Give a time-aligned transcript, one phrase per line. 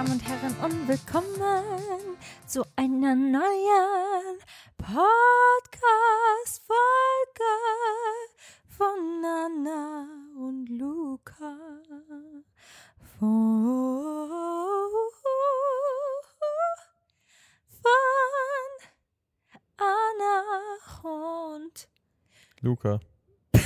[0.00, 2.16] Damen und Herren, und willkommen
[2.46, 4.38] zu einer neuen
[4.78, 5.04] Podcast-Folge
[8.66, 11.54] von Nana und Luca.
[13.18, 13.68] Von,
[19.76, 20.42] Anna
[21.02, 21.88] und
[22.62, 23.00] Luca.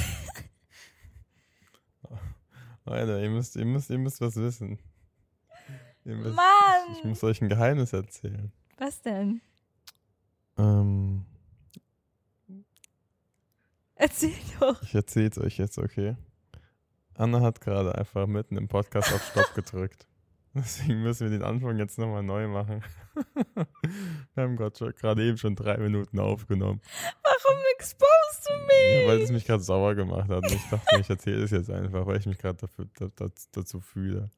[2.84, 4.80] Alter, ihr müsst, ihr müsst, ihr müsst was wissen.
[6.04, 6.96] Mann!
[6.98, 8.52] Ich muss euch ein Geheimnis erzählen.
[8.78, 9.40] Was denn?
[10.58, 11.24] Ähm,
[13.96, 14.82] Erzähl doch.
[14.82, 16.16] ich erzähl's euch jetzt, okay?
[17.16, 20.06] Anna hat gerade einfach mitten im Podcast auf Stopp gedrückt.
[20.52, 22.82] Deswegen müssen wir den Anfang jetzt nochmal neu machen.
[24.34, 26.80] wir haben gerade eben schon drei Minuten aufgenommen.
[27.22, 29.02] Warum exposed du mich?
[29.02, 30.44] Ja, weil es mich gerade sauer gemacht hat.
[30.44, 32.68] Und ich dachte, ich erzähle es jetzt einfach, weil ich mich gerade
[33.52, 34.30] dazu fühle.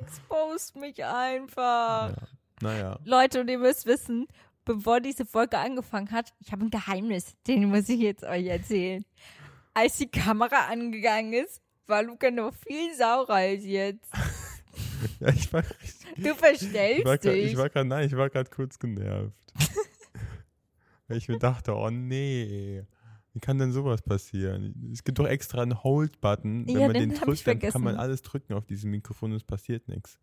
[0.00, 2.10] Exposed mich einfach.
[2.10, 2.16] Ja.
[2.60, 2.98] Naja.
[3.04, 4.26] Leute, und ihr müsst wissen,
[4.64, 9.04] bevor diese Folge angefangen hat, ich habe ein Geheimnis, den muss ich jetzt euch erzählen.
[9.74, 14.12] Als die Kamera angegangen ist, war Luca noch viel saurer als jetzt.
[15.20, 15.62] ja, ich war
[16.16, 17.52] Du verstellst ich war grad, dich.
[17.52, 19.32] Ich war grad, nein, ich war gerade kurz genervt.
[21.06, 22.82] Weil ich mir dachte, oh nee,
[23.38, 24.90] wie kann denn sowas passieren?
[24.92, 26.66] Es gibt doch extra einen Hold-Button.
[26.66, 29.36] Wenn Ja, man den den drückt, dann kann man alles drücken auf diesem Mikrofon und
[29.36, 30.18] es passiert nichts.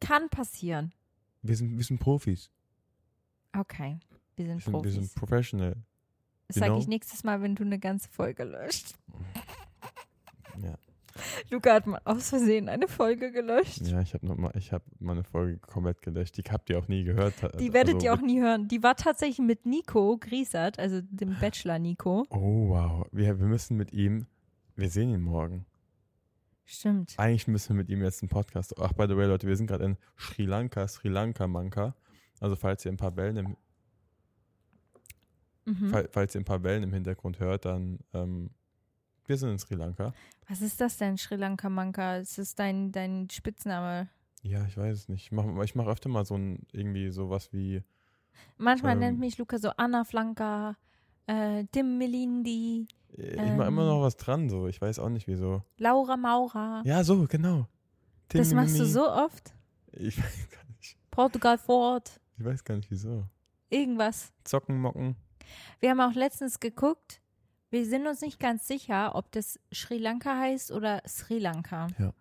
[0.00, 0.94] Kann passieren.
[1.42, 2.50] Wir sind, wir sind Profis.
[3.54, 3.98] Okay,
[4.36, 4.94] wir sind Wir sind, wir Profis.
[4.94, 5.76] sind professional.
[6.46, 8.94] Das sage ich nächstes Mal, wenn du eine ganze Folge löscht.
[10.62, 10.78] Ja,
[11.50, 13.80] Luca hat mal aus Versehen eine Folge gelöscht.
[13.82, 16.36] ja ich habe mal, ich habe meine Folge komplett gelöscht.
[16.36, 17.34] Die habt ihr auch nie gehört.
[17.60, 18.68] Die werdet Also ihr auch nie hören.
[18.68, 22.24] Die war tatsächlich mit Nico Griesert, also dem Bachelor Nico.
[22.30, 24.26] Oh wow, wir, wir müssen mit ihm.
[24.76, 25.66] Wir sehen ihn morgen.
[26.64, 27.14] Stimmt.
[27.16, 28.74] Eigentlich müssen wir mit ihm jetzt einen Podcast.
[28.78, 31.94] Ach, by the way, Leute, wir sind gerade in Sri Lanka, Sri Lanka Manka.
[32.40, 33.56] Also falls ihr ein paar Wellen im,
[35.64, 35.90] Mhm.
[35.90, 38.50] fall, falls ihr ein paar Wellen im Hintergrund hört, dann ähm,
[39.28, 40.12] wir sind in Sri Lanka.
[40.48, 42.16] Was ist das denn, Sri Lanka Manka?
[42.16, 44.08] Ist das dein, dein Spitzname?
[44.42, 45.24] Ja, ich weiß es nicht.
[45.24, 47.82] Ich mache ich mach öfter mal so ein irgendwie sowas wie
[48.56, 49.00] Manchmal Ähm.
[49.00, 50.76] nennt mich Luca so Anna Flanka,
[51.26, 53.88] äh, Tim Melindi, Ich mache immer Ähm.
[53.88, 54.68] noch was dran, so.
[54.68, 55.62] Ich weiß auch nicht wieso.
[55.76, 56.82] Laura Maurer.
[56.84, 57.66] Ja, so, genau.
[58.28, 59.52] das machst du so oft?
[59.92, 60.96] Ich weiß gar nicht.
[61.10, 63.24] Portugal Ford, Ich weiß gar nicht wieso.
[63.70, 64.32] irgendwas.
[64.44, 65.16] Zocken, mocken.
[65.80, 67.20] Wir haben auch letztens geguckt.
[67.70, 71.88] Wir sind uns nicht ganz sicher, ob das Sri Lanka heißt oder Sri Lanka.
[71.98, 72.12] Ja.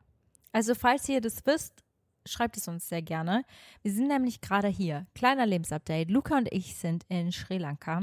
[0.51, 1.83] Also, falls ihr das wisst,
[2.25, 3.43] schreibt es uns sehr gerne.
[3.81, 5.07] Wir sind nämlich gerade hier.
[5.15, 6.09] Kleiner Lebensupdate.
[6.09, 8.01] Luca und ich sind in Sri Lanka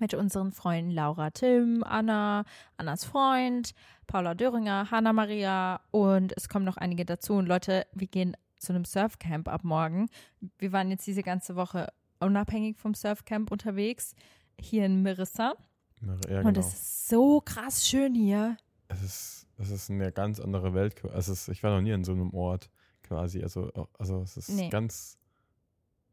[0.00, 2.44] mit unseren Freunden Laura, Tim, Anna,
[2.76, 3.72] Annas Freund,
[4.06, 7.34] Paula Döringer, Hanna Maria und es kommen noch einige dazu.
[7.34, 10.08] Und Leute, wir gehen zu einem Surfcamp ab morgen.
[10.58, 11.88] Wir waren jetzt diese ganze Woche
[12.20, 14.14] unabhängig vom Surfcamp unterwegs,
[14.60, 15.54] hier in Mirissa.
[16.02, 16.60] Ja, Und genau.
[16.60, 18.56] es ist so krass schön hier.
[18.88, 21.02] Es ist, es ist eine ganz andere Welt.
[21.14, 22.70] Es ist, ich war noch nie an so einem Ort
[23.02, 23.42] quasi.
[23.42, 24.68] Also, also es ist Nee.
[24.68, 25.18] ganz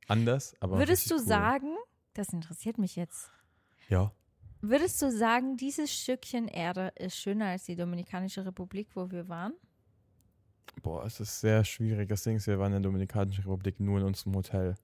[0.07, 0.55] anders.
[0.59, 1.21] Aber Würdest du cool.
[1.21, 1.75] sagen,
[2.13, 3.29] das interessiert mich jetzt,
[3.89, 4.11] Ja.
[4.61, 9.53] würdest du sagen, dieses Stückchen Erde ist schöner als die Dominikanische Republik, wo wir waren?
[10.81, 12.09] Boah, es ist sehr schwierig.
[12.09, 14.75] Das Ding ist, wir waren in der Dominikanischen Republik nur in unserem Hotel.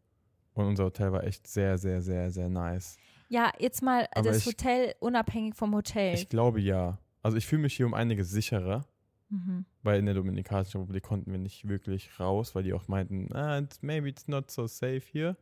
[0.59, 2.97] Und unser Hotel war echt sehr, sehr, sehr, sehr nice.
[3.29, 6.13] Ja, jetzt mal Aber das ich- Hotel unabhängig vom Hotel.
[6.15, 6.99] Ich glaube ja.
[7.21, 8.85] Also ich fühle mich hier um einiges sicherer,
[9.29, 9.65] mhm.
[9.83, 13.59] weil in der Dominikanischen Republik konnten wir nicht wirklich raus, weil die auch meinten, ah,
[13.59, 15.37] it's, maybe it's not so safe here.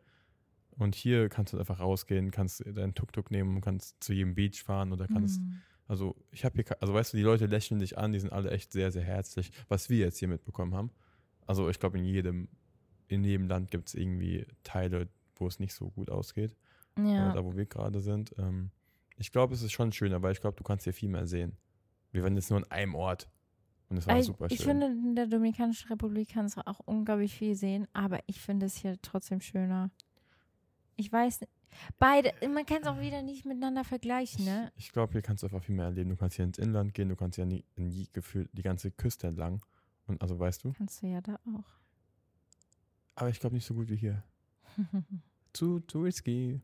[0.77, 4.61] Und hier kannst du einfach rausgehen, kannst deinen Tuk-Tuk nehmen und kannst zu jedem Beach
[4.63, 5.61] fahren oder kannst, Mhm.
[5.87, 8.51] also ich habe hier, also weißt du, die Leute lächeln dich an, die sind alle
[8.51, 10.91] echt sehr, sehr herzlich, was wir jetzt hier mitbekommen haben.
[11.47, 12.49] Also ich glaube, in jedem,
[13.07, 16.55] in jedem Land gibt es irgendwie Teile, wo es nicht so gut ausgeht.
[16.97, 17.31] Oder Ja.
[17.31, 18.33] da, wo wir gerade sind.
[18.37, 18.71] Ähm,
[19.17, 21.57] ich glaube, es ist schon schöner, weil ich glaube, du kannst hier viel mehr sehen.
[22.11, 23.29] Wir waren jetzt nur an einem Ort.
[23.89, 24.55] Und es war Also, super schön.
[24.57, 28.65] ich finde, in der Dominikanischen Republik kannst du auch unglaublich viel sehen, aber ich finde
[28.65, 29.91] es hier trotzdem schöner.
[30.95, 31.51] Ich weiß nicht.
[31.99, 34.71] Beide, man kann es auch wieder nicht miteinander vergleichen, ne?
[34.75, 36.09] Ich glaube, hier kannst du einfach viel mehr erleben.
[36.09, 38.89] Du kannst hier ins Inland gehen, du kannst hier nie, in die, gefühlt die ganze
[38.91, 39.61] Küste entlang.
[40.07, 40.73] Und also weißt du?
[40.73, 41.65] Kannst du ja da auch.
[43.17, 44.23] Aber ich glaube nicht so gut wie hier.
[45.53, 46.61] Zu, zu risky.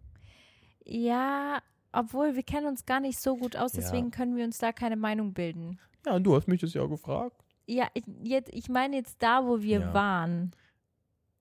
[0.85, 1.61] ja,
[1.91, 3.81] obwohl wir kennen uns gar nicht so gut aus, Ja.
[3.81, 5.79] deswegen können wir uns da keine Meinung bilden.
[6.05, 7.43] Ja, und du hast mich das ja auch gefragt.
[7.65, 9.93] Ja, ich, jetzt, ich meine jetzt da, wo wir Ja.
[9.93, 10.51] waren.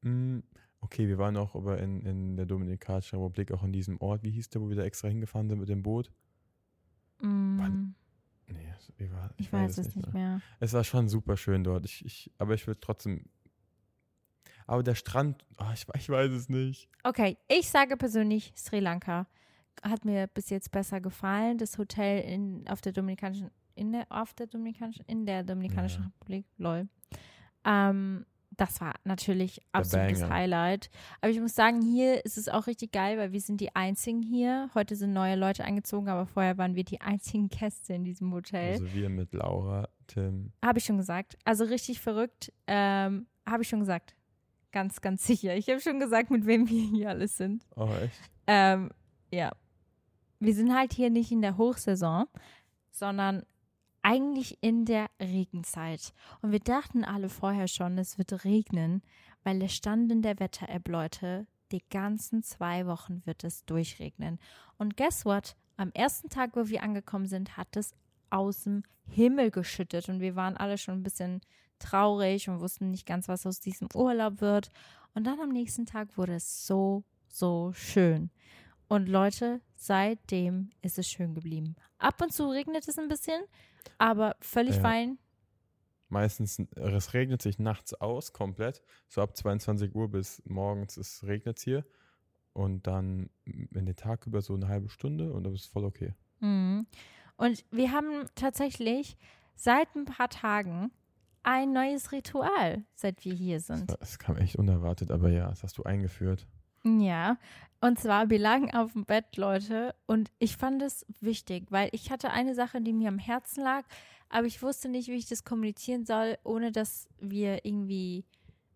[0.02, 0.38] Mm,
[0.80, 4.22] okay, wir waren auch aber in, in der Dominikanischen Republik, auch in diesem Ort.
[4.22, 6.10] Wie hieß der, wo wir da extra hingefahren sind mit dem Boot?
[7.20, 7.94] Mm, Wann?
[8.48, 10.40] Nee, war, ich weiß es nicht mehr.
[10.60, 11.84] Es war schon super schön dort.
[11.84, 13.24] Ich, ich, aber ich würde trotzdem.
[14.66, 16.88] Aber der Strand, ah, ich, ich weiß es nicht.
[17.04, 19.26] Okay, ich sage persönlich Sri Lanka.
[19.82, 21.58] Hat mir bis jetzt besser gefallen.
[21.58, 26.08] Das Hotel in, auf der Dominikanischen, in der, auf der Dominikanischen, in der Dominikanischen Ja.
[26.08, 26.88] Republik, lol.
[27.64, 28.26] Ähm,
[28.56, 30.28] das war natürlich absolutes.
[30.28, 30.90] Highlight.
[31.20, 34.22] Aber ich muss sagen, hier ist es auch richtig geil, weil wir sind die einzigen
[34.22, 34.68] hier.
[34.74, 38.72] Heute sind neue Leute eingezogen, aber vorher waren wir die einzigen Gäste in diesem Hotel.
[38.72, 40.52] Also wir mit Laura, Tim.
[40.62, 41.38] Habe ich schon gesagt.
[41.44, 42.52] Also richtig verrückt.
[42.66, 44.14] Ähm, Habe ich schon gesagt.
[44.72, 45.54] Ganz, ganz sicher.
[45.54, 47.64] Ich habe schon gesagt, mit wem wir hier alles sind.
[47.76, 48.19] Oh, echt?
[48.46, 48.90] Ähm,
[49.30, 49.52] ja.
[50.40, 52.24] Wir sind halt hier nicht in der Hochsaison,
[52.90, 53.44] sondern
[54.02, 56.12] eigentlich in der Regenzeit.
[56.40, 59.02] Und wir dachten alle vorher schon, es wird regnen,
[59.44, 64.38] weil der Stand in der Wetter-App, Leute, die ganzen zwei Wochen wird es durchregnen.
[64.78, 65.54] Und guess what?
[65.76, 67.94] Am ersten Tag, wo wir angekommen sind, hat es
[68.30, 71.41] aus dem Himmel geschüttet und wir waren alle schon ein bisschen
[71.82, 74.70] traurig und wussten nicht ganz, was aus diesem Urlaub wird.
[75.15, 78.31] Und dann am nächsten Tag wurde es so, so schön.
[78.89, 81.77] Und Leute, seitdem ist es schön geblieben.
[81.98, 83.43] Ab und zu regnet es ein bisschen,
[83.98, 84.82] aber völlig Ja.
[84.82, 85.19] fein.
[86.08, 88.82] Meistens, es regnet sich nachts aus, komplett.
[89.08, 91.86] So ab 22 Uhr bis morgens es regnet hier.
[92.53, 96.12] Und dann in den Tag über so eine halbe Stunde und das ist voll okay.
[96.41, 96.86] Mhm.
[97.36, 99.17] Und wir haben tatsächlich
[99.56, 100.91] seit ein paar Tagen
[101.43, 103.94] ein neues Ritual, seit wir hier sind.
[104.01, 106.46] Das, kam echt unerwartet, aber ja, das hast du eingeführt.
[106.84, 107.37] Ja,
[107.81, 112.11] und zwar, wir lagen auf dem Bett, Leute, und ich fand es wichtig, weil ich
[112.11, 113.84] hatte eine Sache, die mir am Herzen lag,
[114.29, 118.25] aber ich wusste nicht, wie ich das kommunizieren soll, ohne dass wir irgendwie,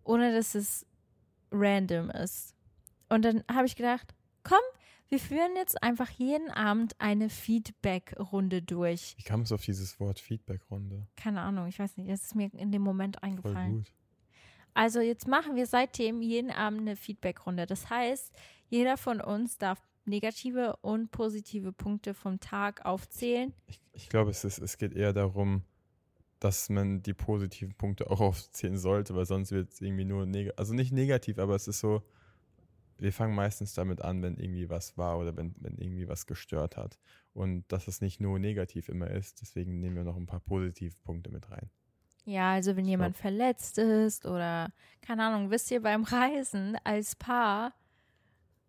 [0.05, 0.87] ohne dass es
[1.51, 2.55] random ist.
[3.09, 4.59] Und dann habe ich gedacht, komm,
[5.09, 9.15] wir führen jetzt einfach jeden Abend eine Feedback-Runde durch.
[9.19, 11.07] Wie kam es auf dieses Wort Feedback-Runde?
[11.17, 13.73] Keine Ahnung, ich weiß nicht, es ist mir in dem Moment Voll eingefallen.
[13.77, 13.93] gut.
[14.75, 17.65] Also jetzt machen wir seitdem jeden Abend eine Feedbackrunde.
[17.65, 18.35] Das heißt,
[18.69, 23.55] jeder von uns darf negative und positive Punkte vom Tag aufzählen.
[23.69, 25.63] Ich, ich glaube, es, ist, es geht eher darum,
[26.41, 30.59] dass man die positiven Punkte auch aufzählen sollte, weil sonst wird es irgendwie nur negativ.
[30.59, 32.03] Also nicht negativ, aber es ist so,
[32.99, 36.76] wir fangen meistens damit an, wenn irgendwie was war oder wenn, wenn irgendwie was gestört
[36.76, 36.99] hat.
[37.35, 40.95] Und dass es nicht nur negativ immer ist, deswegen nehmen wir noch ein paar positive
[41.05, 41.71] Punkte mit rein.
[42.25, 47.73] Ja, also wenn jemand verletzt ist oder, keine Ahnung, wisst ihr, beim Reisen als Paar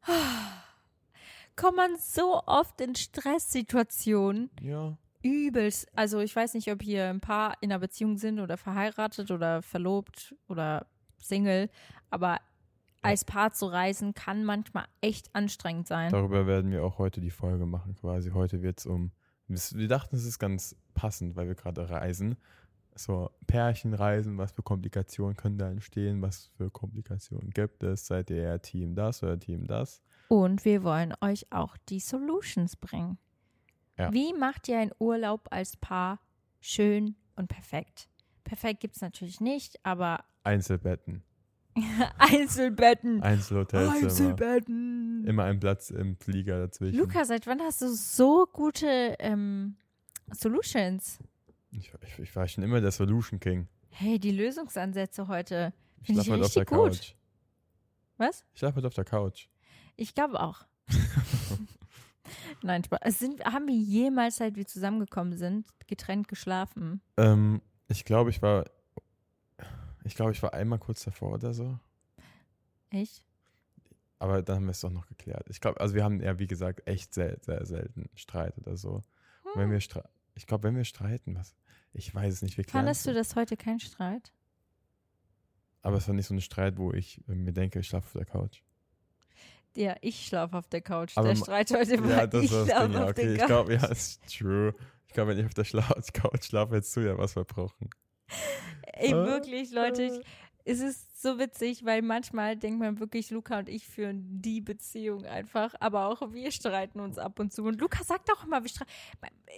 [1.55, 4.51] kommt man so oft in Stresssituationen.
[4.61, 4.97] Ja.
[5.23, 5.87] Übelst.
[5.95, 9.63] Also ich weiß nicht, ob hier ein Paar in einer Beziehung sind oder verheiratet oder
[9.63, 10.85] verlobt oder
[11.17, 11.69] Single,
[12.11, 12.39] aber
[13.01, 16.11] als Paar zu reisen kann manchmal echt anstrengend sein.
[16.11, 18.31] Darüber werden wir auch heute die Folge machen, quasi.
[18.31, 19.11] Heute wird es um.
[19.47, 22.35] Wir dachten, es ist ganz passend, weil wir gerade reisen.
[22.95, 28.07] So, Pärchenreisen, was für Komplikationen können da entstehen, was für Komplikationen gibt es?
[28.07, 30.01] Seid ihr eher Team das oder Team das?
[30.27, 33.17] Und wir wollen euch auch die Solutions bringen.
[33.97, 34.11] Ja.
[34.11, 36.19] Wie macht ihr einen Urlaub als Paar
[36.59, 38.09] schön und perfekt?
[38.43, 41.23] Perfekt gibt es natürlich nicht, aber Einzelbetten,
[42.17, 43.21] Einzelbetten.
[43.21, 45.25] Einzelhotelzimmer, Einzelbetten.
[45.25, 46.97] immer ein Platz im Flieger dazwischen.
[46.97, 49.75] Luca, seit wann hast du so gute ähm,
[50.31, 51.19] Solutions?
[51.71, 53.67] Ich, ich, ich war schon immer der Solution King.
[53.89, 55.73] Hey, die Lösungsansätze heute.
[56.01, 56.91] Ich Finde ich schlafe halt auf der gut.
[56.91, 57.15] Couch.
[58.17, 58.45] Was?
[58.53, 59.47] Ich schlafe halt auf der Couch.
[59.95, 60.65] Ich glaube auch.
[62.61, 62.99] Nein, Spaß.
[63.19, 67.01] Sind, haben wir jemals, seit wir zusammengekommen sind, getrennt geschlafen?
[67.17, 68.65] Ähm, ich glaube, ich war.
[70.07, 71.77] Ich glaube, ich war einmal kurz davor oder so.
[72.89, 73.21] Ich?
[74.19, 75.45] Aber dann haben wir es doch noch geklärt.
[75.49, 79.03] Ich glaube, also wir haben ja, wie gesagt, echt sehr, sehr selten Streit oder so.
[79.43, 81.55] Und Wenn wir ich glaube, wenn wir streiten, was?
[81.93, 82.57] Ich weiß es nicht.
[82.57, 84.31] Wir Fandest du das heute kein Streit?
[85.81, 88.13] Aber es war nicht so ein Streit, wo ich äh, mir denke, ich schlafe auf
[88.13, 88.61] der Couch.
[89.75, 91.15] Ja, ich schlafe auf der Couch.
[91.17, 92.93] Aber der Streit heute war, Ja, das ich schlafe Ding.
[92.93, 93.47] Ja, auf okay, der ich Couch.
[93.47, 94.73] glaube, ja, ist true.
[95.07, 95.65] Ich glaube, wenn ich auf der
[96.13, 97.89] Couch schlafe, hättest du ja was verbrochen.
[98.93, 100.21] Ey, Äh, wirklich, Leute, ich,
[100.65, 105.25] es ist so witzig, weil manchmal denkt man wirklich, Luca und ich führen die Beziehung
[105.25, 107.63] einfach, aber auch wir streiten uns ab und zu.
[107.63, 108.91] Und Luca sagt auch immer, wir streiten.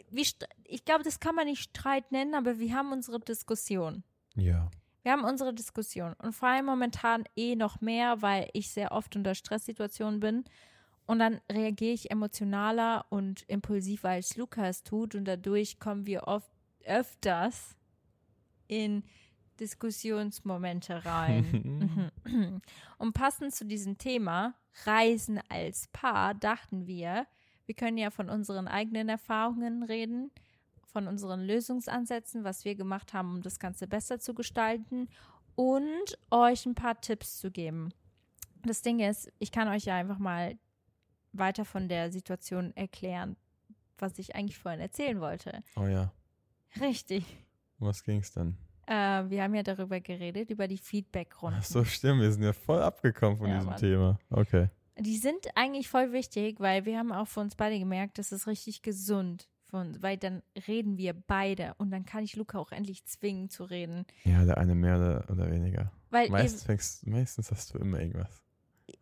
[0.10, 0.26] Wir
[0.66, 4.04] ich glaube, das kann man nicht Streit nennen, aber wir haben unsere Diskussion.
[4.36, 4.70] Ja.
[5.02, 9.16] Wir haben unsere Diskussion und vor allem momentan eh noch mehr, weil ich sehr oft
[9.16, 10.44] unter Stresssituationen bin.
[11.08, 15.16] Und dann reagiere ich emotionaler und impulsiver, als Luca es tut.
[15.16, 16.52] Und dadurch kommen wir oft
[16.86, 17.79] öfters
[18.70, 19.04] in
[19.60, 22.12] Diskussionsmomente rein.
[22.24, 22.62] Mhm.
[22.98, 24.54] und passend zu diesem Thema,
[24.86, 27.28] Reisen als Paar, dachten wir,
[27.66, 30.32] wir können ja von unseren eigenen Erfahrungen reden,
[30.86, 35.10] von unseren Lösungsansätzen, was wir gemacht haben, um das Ganze besser zu gestalten
[35.56, 37.90] und euch ein paar Tipps zu geben.
[38.64, 40.58] Das Ding ist, ich kann euch ja einfach mal
[41.32, 43.36] weiter von der Situation erklären,
[43.98, 45.64] was ich eigentlich vorhin erzählen wollte.
[45.76, 46.12] Oh ja.
[46.80, 47.26] Richtig.
[47.80, 48.58] Um Was ging's dann?
[48.88, 51.60] Äh, wir haben ja darüber geredet, über die Feedback-Runden.
[51.62, 52.22] Ach so, stimmt.
[52.22, 53.80] Wir sind ja voll abgekommen von Ja, diesem Mann.
[53.80, 54.20] Thema.
[54.30, 54.70] Okay.
[54.98, 58.48] Die sind eigentlich voll wichtig, weil wir haben auch für uns beide gemerkt, das ist
[58.48, 59.48] richtig gesund.
[59.66, 63.50] Für uns, weil dann reden wir beide und dann kann ich Luca auch endlich zwingen
[63.52, 64.06] zu reden.
[64.24, 65.92] Ja, der eine mehr oder, oder weniger.
[66.10, 68.42] Weil Meistens, fängst, meistens hast du immer irgendwas.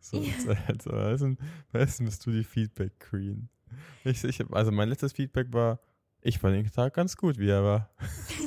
[0.00, 0.32] So, Ja.
[0.44, 1.34] so, also, also,
[1.72, 3.48] meistens bist du die Feedback-Queen.
[4.04, 5.80] Ich, ich, also mein letztes Feedback war,
[6.20, 7.90] ich fand den Tag ganz gut, wie er war.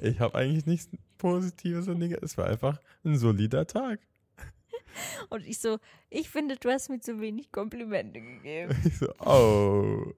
[0.00, 2.32] ich habe eigentlich nichts Positives und Negatives.
[2.32, 4.00] Es war einfach ein solider Tag.
[5.30, 5.78] und ich so,
[6.10, 8.74] ich finde, du hast mir zu wenig Komplimente gegeben.
[8.84, 10.12] Ich so, oh.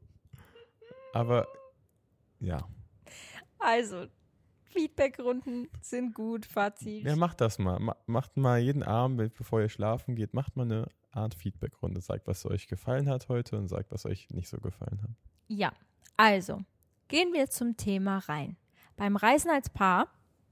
[1.12, 1.48] Aber
[2.38, 2.66] ja,
[3.58, 4.06] Also,
[4.66, 7.04] Feedback-Runden sind gut, Fazit.
[7.04, 7.78] ja, macht das mal.
[7.80, 12.00] Ma macht mal jeden Abend, bevor ihr schlafen geht, macht mal eine Art Feedback-Runde.
[12.00, 15.10] Sagt, was euch gefallen hat heute und sagt, was euch nicht so gefallen hat.
[15.48, 15.72] Ja,
[16.16, 16.62] also
[17.08, 18.56] gehen wir zum Thema rein.
[19.00, 20.08] Beim Reisen als Paar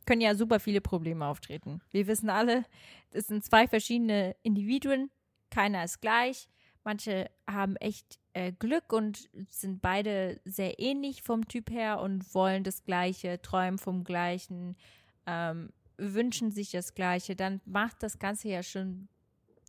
[0.07, 1.83] können ja super viele Probleme auftreten.
[1.91, 2.65] Wir wissen alle,
[3.11, 5.11] es sind zwei verschiedene Individuen,
[5.51, 6.49] keiner ist gleich.
[6.83, 12.65] Manche haben echt äh, Glück und sind beide sehr ähnlich vom Typ her und wollen
[12.65, 14.79] das Gleiche, träumen vom Gleichen,
[15.27, 17.37] ähm, wünschen sich das Gleiche.
[17.37, 19.09] Dann macht das Ganze ja schon,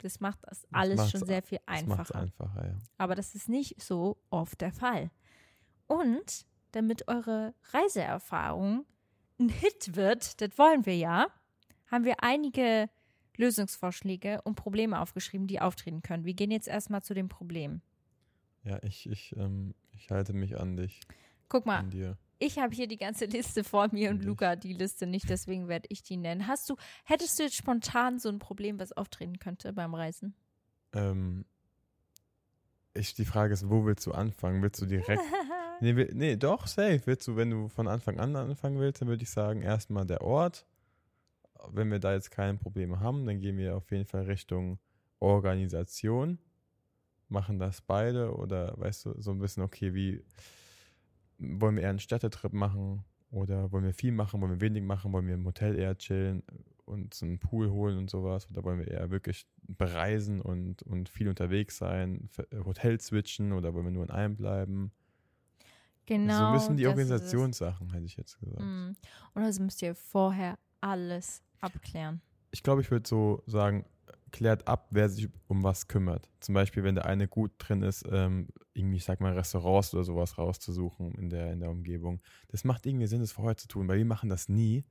[0.01, 2.15] das macht das alles macht's schon sehr viel Das einfacher.
[2.15, 2.77] einfacher, ja.
[2.97, 5.11] Aber das ist nicht so oft der Fall.
[5.87, 8.85] Und damit eure Reiseerfahrung
[9.39, 11.27] ein Hit wird, das wollen wir ja,
[11.87, 12.89] haben wir einige
[13.37, 16.25] Lösungsvorschläge und Probleme aufgeschrieben, die auftreten können.
[16.25, 17.81] Wir gehen jetzt erstmal zu dem Problem.
[18.63, 21.01] Ja, ich, ich, ähm, ich halte mich an dich,
[21.47, 24.25] Guck mal, an ich habe hier die ganze Liste vor mir und Und.
[24.25, 26.47] Luca die Liste nicht, deswegen werde ich die nennen.
[26.47, 30.33] Hast du, hättest du jetzt spontan so ein Problem, was auftreten könnte beim Reisen?
[30.93, 31.45] Ähm,
[32.93, 34.61] ich, die Frage ist, wo willst du anfangen?
[34.61, 35.21] Willst du direkt.
[35.81, 37.01] nee, nee, doch, safe.
[37.05, 40.21] Willst du, wenn du von Anfang an anfangen willst, dann würde ich sagen, erstmal der
[40.21, 40.65] Ort.
[41.71, 44.79] Wenn wir da jetzt keine Probleme haben, dann gehen wir auf jeden Fall Richtung
[45.19, 46.39] Organisation?
[47.27, 50.23] Machen das beide oder weißt du, so ein bisschen, okay, wie
[51.37, 55.13] wollen wir eher einen Städtetrip machen oder wollen wir viel machen, wollen wir wenig machen,
[55.13, 56.43] wollen wir im Hotel eher chillen
[56.85, 61.29] und einen Pool holen und sowas oder wollen wir eher wirklich bereisen und, und viel
[61.29, 62.29] unterwegs sein,
[62.65, 64.91] Hotel switchen oder wollen wir nur in einem bleiben?
[66.09, 66.47] Genau.
[66.47, 66.87] so bisschen die.
[66.87, 68.61] Organisationssachen, hätte ich jetzt gesagt.
[68.61, 68.95] Mm.
[69.35, 72.19] Und das müsst ihr vorher alles abklären.
[72.49, 73.85] Ich glaube, ich würde so sagen,
[74.31, 76.27] klärt ab, wer sich um was kümmert.
[76.39, 80.03] Zum Beispiel, wenn der eine gut drin ist, ähm, irgendwie, ich sag mal, Restaurants oder
[80.03, 82.21] sowas rauszusuchen in der, in der Umgebung.
[82.47, 84.85] Das macht irgendwie Sinn, das vorher zu tun, weil wir machen das nie.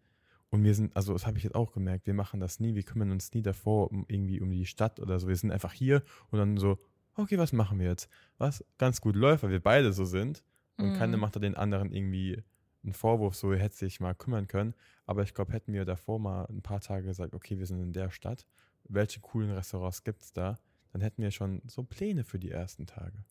[0.50, 2.84] Und wir sind, also das habe ich jetzt auch gemerkt, wir machen das nie, wir
[2.84, 5.26] kümmern uns nie davor um irgendwie um die Stadt oder so.
[5.26, 6.78] Wir sind einfach hier und dann so,
[7.16, 8.08] okay, was machen wir jetzt?
[8.38, 10.44] Was ganz gut läuft, weil wir beide so sind.
[10.78, 11.20] Und keiner Mm.
[11.20, 12.42] macht da den anderen irgendwie
[12.84, 14.74] einen Vorwurf, so ihr hättet sich mal kümmern können.
[15.06, 17.92] Aber ich glaube, hätten wir davor mal ein paar Tage gesagt, okay, wir sind in
[17.92, 18.46] der Stadt,
[18.84, 20.58] welche coolen Restaurants gibt es da,
[20.92, 23.24] dann hätten wir schon so Pläne für die ersten Tage.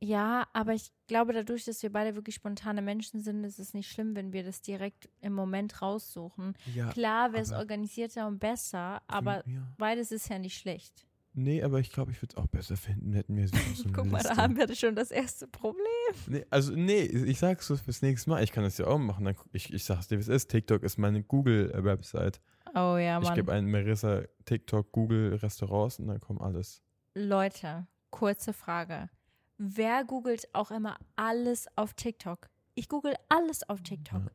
[0.00, 3.90] Ja, aber ich glaube, dadurch, dass wir beide wirklich spontane Menschen sind, ist es nicht
[3.90, 6.54] schlimm, wenn wir das direkt im Moment raussuchen.
[6.74, 9.66] Ja, Klar wäre es organisierter und besser, aber ja.
[9.78, 11.06] beides ist ja nicht schlecht.
[11.36, 13.92] Nee, aber ich glaube, ich würde es auch besser finden, hätten wir so, so eine
[13.96, 14.34] Guck mal, Liste.
[14.34, 15.84] da haben wir schon das erste Problem.
[16.28, 18.44] Nee, also nee, ich sag's so fürs nächste Mal.
[18.44, 19.24] Ich kann das ja auch machen.
[19.24, 20.48] Dann, ich, ich sag's dir, wie es ist.
[20.48, 22.40] TikTok ist meine Google-Website.
[22.76, 23.34] Oh ja, ich Mann.
[23.34, 26.82] gebe ein Marissa TikTok Google Restaurants und dann kommt alles.
[27.14, 29.10] Leute, kurze Frage.
[29.58, 32.48] Wer googelt auch immer alles auf TikTok?
[32.74, 34.22] Ich google alles auf TikTok.
[34.22, 34.30] Ja.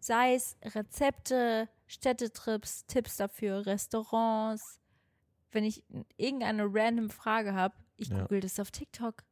[0.00, 4.79] Sei es Rezepte, Städtetrips, Tipps dafür, Restaurants.
[5.52, 5.82] Wenn ich
[6.16, 8.22] irgendeine random Frage habe, ich Ja.
[8.22, 9.24] google das auf TikTok.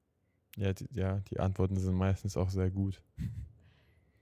[0.57, 3.03] Ja die, ja, die Antworten sind meistens auch sehr gut.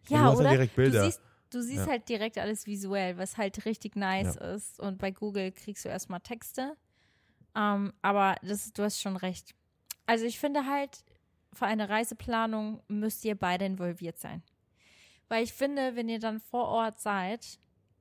[0.08, 0.44] Ja, du oder?
[0.44, 1.00] ja direkt Bilder.
[1.00, 1.90] Du siehst, du siehst Ja.
[1.92, 4.78] halt direkt alles visuell, was halt richtig nice ist.
[4.78, 6.76] Und bei Google kriegst du erstmal Texte.
[7.56, 9.52] Ähm, aber das, du hast schon recht.
[10.06, 11.04] Also ich finde halt,
[11.52, 14.44] für eine Reiseplanung müsst ihr beide involviert sein.
[15.28, 17.58] Weil ich finde, wenn ihr dann vor Ort seid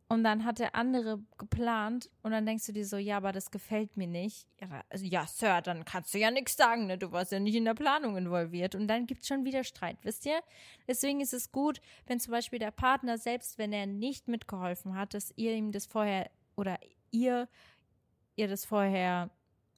[0.07, 3.49] und dann hat der andere geplant und dann denkst du dir so, ja, aber das
[3.49, 4.47] gefällt mir nicht.
[4.61, 6.97] Ja, also, ja Sir, dann kannst du ja nichts sagen, ne?
[6.97, 8.75] Du warst ja nicht in der Planung involviert.
[8.75, 10.41] Und dann gibt es schon wieder Streit, wisst ihr?
[10.87, 15.15] Deswegen ist es gut, wenn zum Beispiel der Partner, selbst wenn er nicht mitgeholfen hat,
[15.15, 16.77] dass ihr ihm das vorher oder
[17.09, 17.47] ihr
[18.35, 19.29] ihr das vorher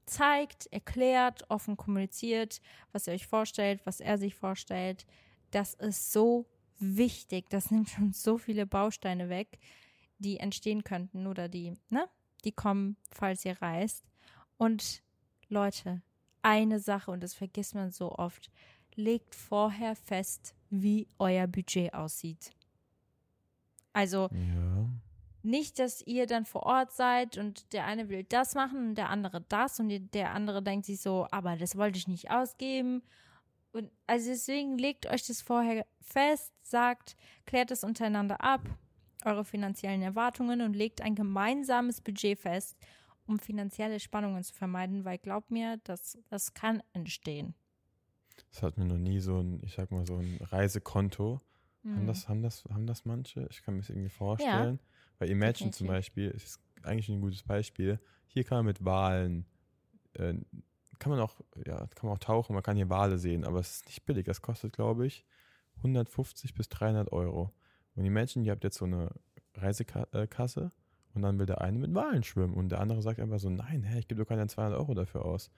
[0.06, 2.62] zeigt, erklärt, offen kommuniziert,
[2.92, 5.06] was ihr euch vorstellt, was er sich vorstellt.
[5.52, 6.46] Das ist so
[6.80, 7.50] wichtig.
[7.50, 9.60] Das nimmt schon so viele Bausteine weg,
[10.19, 12.08] die entstehen könnten oder die, ne,
[12.43, 14.06] die kommen, falls ihr reist.
[14.58, 15.03] Und
[15.49, 16.01] Leute,
[16.41, 18.49] eine Sache, und das vergisst man so oft,
[18.95, 22.51] legt vorher fest, wie euer Budget aussieht.
[23.93, 24.89] Also Ja.
[25.43, 29.10] nicht, dass ihr dann vor Ort seid und der eine will das machen und der
[29.10, 33.01] andere das und der andere denkt sich so, aber das wollte ich nicht ausgeben.
[33.71, 38.62] Und also deswegen legt euch das vorher fest, sagt, klärt es untereinander ab,
[39.25, 42.77] eure finanziellen Erwartungen und legt ein gemeinsames Budget fest,
[43.25, 47.56] um finanzielle Spannungen zu vermeiden, weil glaubt mir, das, das kann entstehen.
[48.51, 51.41] Das hat mir noch nie so ein, ich sag mal, so ein Reisekonto.
[51.84, 52.08] Haben, Hm.
[52.08, 53.47] das, haben, das, haben das manche?
[53.49, 54.80] Ich kann mir das irgendwie vorstellen.
[55.19, 55.88] Bei Imagine zum.
[55.88, 57.99] Beispiel ist eigentlich ein gutes Beispiel.
[58.27, 59.45] Hier kann man mit Walen,
[60.13, 60.34] äh,
[60.99, 63.77] kann man auch, ja, kann man auch tauchen, man kann hier Wale sehen, aber es
[63.77, 64.25] ist nicht billig.
[64.25, 65.25] Das kostet, glaube ich,
[65.77, 67.53] 150 bis 300 Euro.
[67.98, 69.10] Und Imagine, ihr habt jetzt so eine
[69.56, 70.70] Reisekasse
[71.14, 73.84] und dann will der eine mit Walen schwimmen und der andere sagt einfach so, nein,
[73.84, 75.52] hä, ich gebe doch keine 200 Euro dafür aus.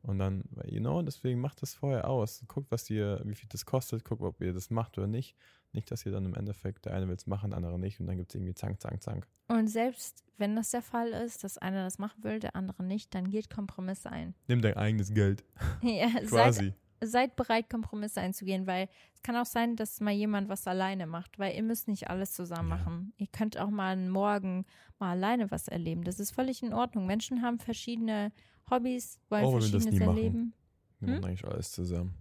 [0.00, 2.42] Und dann, you know, deswegen macht das vorher aus.
[2.48, 5.36] Guckt, was ihr, wie viel das kostet, guckt, ob ihr das macht oder nicht.
[5.72, 8.06] Nicht, dass ihr dann im Endeffekt, der eine will es machen, der andere nicht und
[8.06, 9.28] dann gibt es irgendwie Zank, Zank, Zank.
[9.48, 13.14] Und selbst wenn das der Fall ist, dass einer das machen will, der andere nicht,
[13.14, 14.34] dann geht Kompromiss ein.
[14.48, 15.44] Nimm dein eigenes Geld.
[15.82, 16.72] Ja, Quasi.
[17.02, 21.38] Seid bereit, Kompromisse einzugehen, weil es kann auch sein, dass mal jemand was alleine macht,
[21.38, 22.76] weil ihr müsst nicht alles zusammen Ja.
[22.76, 23.12] machen.
[23.16, 24.64] Ihr könnt auch mal einen Morgen
[24.98, 26.04] mal alleine was erleben.
[26.04, 27.06] Das ist völlig in Ordnung.
[27.06, 28.32] Menschen haben verschiedene
[28.70, 30.16] Hobbys, wollen das Verschiedenes nie machen.
[30.16, 30.52] erleben.
[31.00, 31.14] Wir Hm?
[31.14, 32.14] machen eigentlich alles zusammen.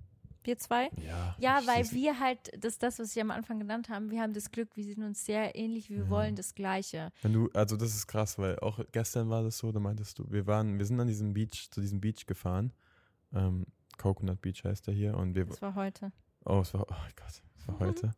[0.44, 0.90] Wir zwei?
[1.06, 1.36] Ja.
[1.40, 4.20] Ja, ich- weil wir halt, das ist das, was wir am Anfang genannt haben, wir
[4.22, 6.10] haben das Glück, wir sind uns sehr ähnlich, wir Ja.
[6.10, 7.12] wollen das Gleiche.
[7.22, 10.26] Wenn du, also das ist krass, weil auch gestern war das so, da meintest du,
[10.32, 12.74] wir waren, wir sind an diesem Beach, zu diesem Beach gefahren.
[13.34, 13.68] Ähm,
[14.02, 16.12] Coconut Beach heißt der hier und wir, Das war heute.
[16.46, 17.80] oh, es war, oh Gott, es war Mhm.
[17.80, 18.12] heute.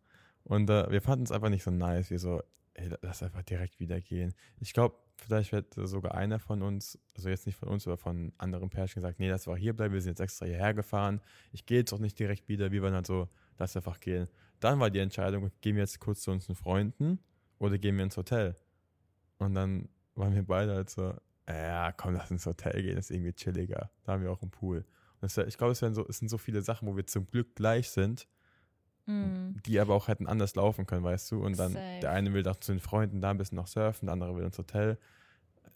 [0.46, 2.41] Und äh, wir fanden es einfach nicht so nice, wir so,
[2.74, 4.34] ey, lass einfach direkt wieder gehen.
[4.60, 8.34] Ich glaube, vielleicht wird sogar einer von uns, also jetzt nicht von uns, aber von
[8.38, 11.22] anderen Pärchen gesagt, nee, lass einfach hier bleiben, wir sind jetzt extra hierher gefahren.
[11.52, 14.28] Ich gehe jetzt auch nicht direkt wieder, wir waren halt so, lass einfach gehen.
[14.60, 17.19] Dann war die Entscheidung, gehen wir jetzt kurz zu unseren Freunden
[17.60, 18.56] oder gehen wir ins Hotel?
[19.38, 21.13] Und dann waren wir beide halt so,
[21.48, 23.91] ja, komm, lass ins Hotel gehen, ist irgendwie chilliger.
[24.04, 24.86] Da haben wir auch einen Pool.
[25.23, 27.89] Das, ich glaube, es, so, es sind so viele Sachen, wo wir zum Glück gleich
[27.89, 28.27] sind,
[29.05, 29.57] Mm.
[29.65, 31.43] die aber auch hätten anders laufen können, weißt du?
[31.43, 31.99] Und dann Safe.
[32.01, 34.45] der eine will noch zu den Freunden da ein bisschen noch surfen, der andere will
[34.45, 34.97] ins Hotel.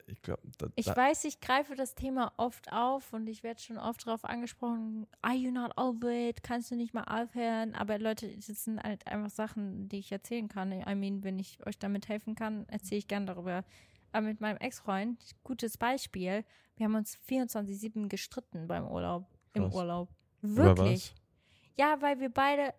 [0.05, 0.41] Ich glaube,
[0.75, 5.05] Ich weiß, ich greife das Thema oft auf und ich werde schon oft darauf angesprochen,
[5.21, 6.41] are you not over it?
[6.41, 7.75] Kannst du nicht mal aufhören?
[7.75, 10.71] Aber Leute, das sind halt einfach Sachen, die ich erzählen kann.
[10.71, 13.65] I mean, wenn ich euch damit helfen kann, erzähle ich gern darüber.
[14.13, 16.45] Aber mit meinem Ex-Freund, gutes Beispiel,
[16.77, 19.75] wir haben uns 24-7 gestritten beim Urlaub, im Krass.
[19.75, 20.10] Urlaub.
[20.41, 21.13] Über Wirklich.
[21.77, 22.73] Ja, weil wir beide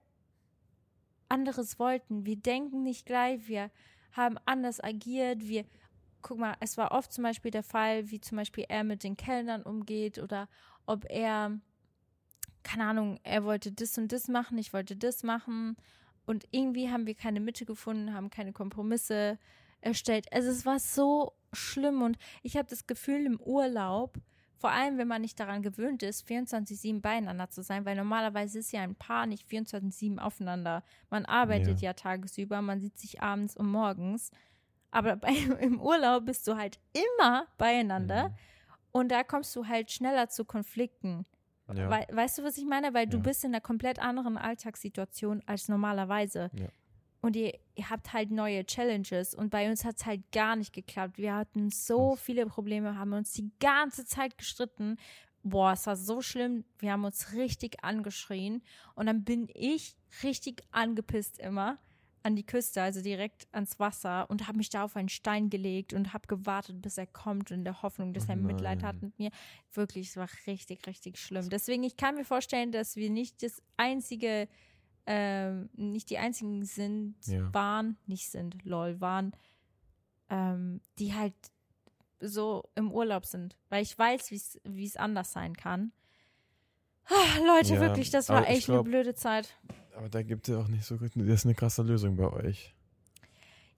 [1.28, 2.24] anderes wollten.
[2.26, 3.70] Wir denken nicht gleich, wir
[4.12, 5.64] haben anders agiert, wir
[6.22, 9.16] guck mal, es war oft zum Beispiel der Fall, wie zum Beispiel er mit den
[9.16, 10.48] Kellnern umgeht oder
[10.87, 11.59] ob er,
[12.62, 15.76] keine Ahnung, er wollte das und das machen, ich wollte das machen
[16.26, 19.38] und irgendwie haben wir keine Mitte gefunden, haben keine Kompromisse
[19.81, 20.33] erstellt.
[20.33, 24.18] Also es war so schlimm und ich habe das Gefühl im Urlaub,
[24.59, 28.73] vor allem wenn man nicht daran gewöhnt ist, 24-7 beieinander zu sein, weil normalerweise ist
[28.73, 30.83] ja ein Paar nicht 24-7 aufeinander.
[31.11, 31.92] Man arbeitet ja.
[31.94, 34.31] tagesüber, man sieht sich abends und morgens.
[34.90, 35.29] Aber bei,
[35.61, 38.35] im Urlaub bist du halt immer beieinander Mhm.
[38.92, 41.25] und da kommst du halt schneller zu Konflikten.
[41.73, 41.90] Ja.
[41.90, 42.94] Wei- weißt du, was ich meine?
[42.94, 43.23] Weil du Ja.
[43.23, 46.51] bist in einer komplett anderen Alltagssituation als normalerweise.
[46.55, 46.68] Ja.
[47.20, 49.35] Und ihr, ihr habt halt neue Challenges.
[49.35, 51.18] Und bei uns hat es halt gar nicht geklappt.
[51.18, 52.20] Wir hatten so Krass.
[52.20, 54.96] viele Probleme, haben uns die ganze Zeit gestritten.
[55.42, 56.64] Boah, es war so schlimm.
[56.78, 58.62] Wir haben uns richtig angeschrien.
[58.94, 61.78] Und dann bin ich richtig angepisst immer
[62.22, 65.92] an die Küste, also direkt ans Wasser und habe mich da auf einen Stein gelegt
[65.94, 69.31] und habe gewartet, bis er kommt in der Hoffnung, dass er Mitleid hat mit mir.
[69.72, 71.48] Wirklich, es war richtig, richtig schlimm.
[71.48, 74.48] Deswegen, ich kann mir vorstellen, dass wir nicht das einzige,
[75.11, 77.53] ähm, nicht die einzigen sind, Ja.
[77.55, 79.33] waren, nicht sind, lol, waren,
[80.29, 81.33] ähm, die halt
[82.21, 83.57] so im Urlaub sind.
[83.71, 84.31] Weil ich weiß,
[84.64, 85.92] wie es anders sein kann.
[87.07, 89.57] Ah, Leute, Ja, wirklich, das war echt eine glaub- blöde Zeit.
[89.97, 91.12] Aber da gibt es auch nicht so gut.
[91.14, 92.75] Das ist eine krasse Lösung bei euch.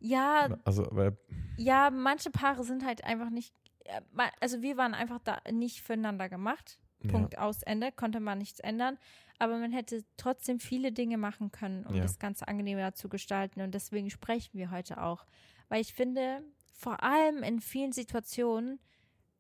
[0.01, 1.16] Ja, Also, weil,
[1.57, 4.01] Ja, manche Paare sind halt einfach nicht, äh,
[4.40, 6.81] also wir waren einfach da nicht füreinander gemacht.
[7.03, 8.99] Ja, Punkt aus Ende, konnte man nichts ändern.
[9.39, 12.03] Aber man hätte trotzdem viele Dinge machen können, um Ja.
[12.03, 13.63] das Ganze angenehmer zu gestalten.
[13.63, 15.25] Und deswegen sprechen wir heute auch.
[15.69, 16.43] Weil ich finde,
[16.75, 18.81] vor allem in vielen Situationen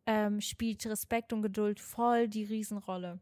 [0.06, 3.20] ähm, spielt Respekt und Geduld voll die Riesenrolle.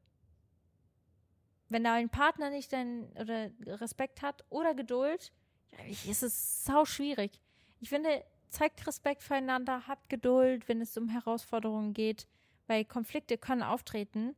[1.68, 5.32] Wenn da ein Partner nicht dein oder Respekt hat oder Geduld,
[5.72, 7.40] ja, ist es sau schwierig.
[7.80, 12.26] Ich finde, zeigt Respekt füreinander, habt Geduld, wenn es um Herausforderungen geht,
[12.68, 14.36] weil Konflikte können auftreten,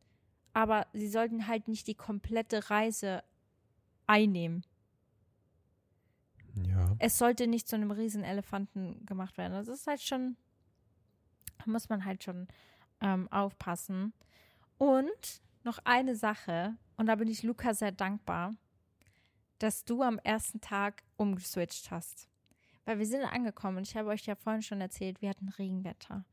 [0.53, 3.23] aber sie sollten halt nicht die komplette Reise
[4.07, 4.64] einnehmen.
[6.55, 6.97] ja.
[6.99, 9.53] Es sollte nicht zu einem riesen Elefanten gemacht werden.
[9.53, 10.37] Das ist halt schon,
[11.66, 12.49] muss man halt schon
[13.01, 14.12] ähm, aufpassen.
[14.79, 18.55] Und noch eine Sache, und da bin ich Luca sehr dankbar,
[19.59, 22.29] dass du am ersten Tag umgeswitcht hast.
[22.85, 26.25] Weil wir sind angekommen und ich habe euch ja vorhin schon erzählt, wir hatten Regenwetter.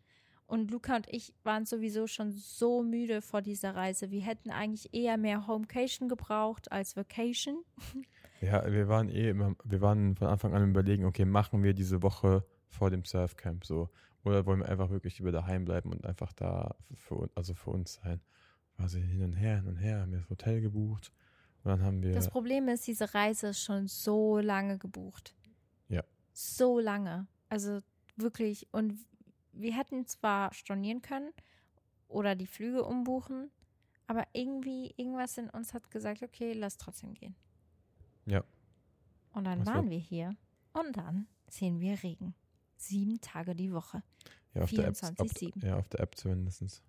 [0.48, 4.12] Und Luca und ich waren sowieso schon so müde vor dieser Reise.
[4.12, 7.64] Wir hätten eigentlich eher mehr Homecation gebraucht als Vacation.
[8.40, 12.04] Ja, wir waren eh immer, wir waren von Anfang an überlegen, okay, machen wir diese
[12.04, 13.90] Woche vor dem Surfcamp so.
[14.24, 17.94] Oder wollen wir einfach wirklich lieber daheim bleiben und einfach da für, also für uns
[17.94, 18.22] sein.
[18.76, 21.12] Quasi hin und her, hin und her, haben wir das Hotel gebucht.
[21.64, 25.36] Und dann haben wir, Das Problem ist, diese Reise ist schon so lange gebucht.
[25.90, 26.04] Ja.
[26.32, 27.26] So lange.
[27.50, 27.80] Also
[28.18, 28.68] wirklich.
[28.72, 29.00] Und
[29.62, 31.32] wir hätten zwar stornieren können
[32.08, 33.52] oder die Flüge umbuchen,
[34.08, 37.36] aber irgendwie, irgendwas in uns hat gesagt, okay, lass trotzdem gehen.
[38.26, 38.44] Ja.
[39.34, 40.36] Und dann war- waren wir hier
[40.74, 42.34] und dann sehen wir Regen.
[42.78, 44.04] Sieben Tage die Woche.
[44.54, 45.56] ja, auf der App, 24/7.
[45.58, 46.82] auf, ja, auf der App zumindest.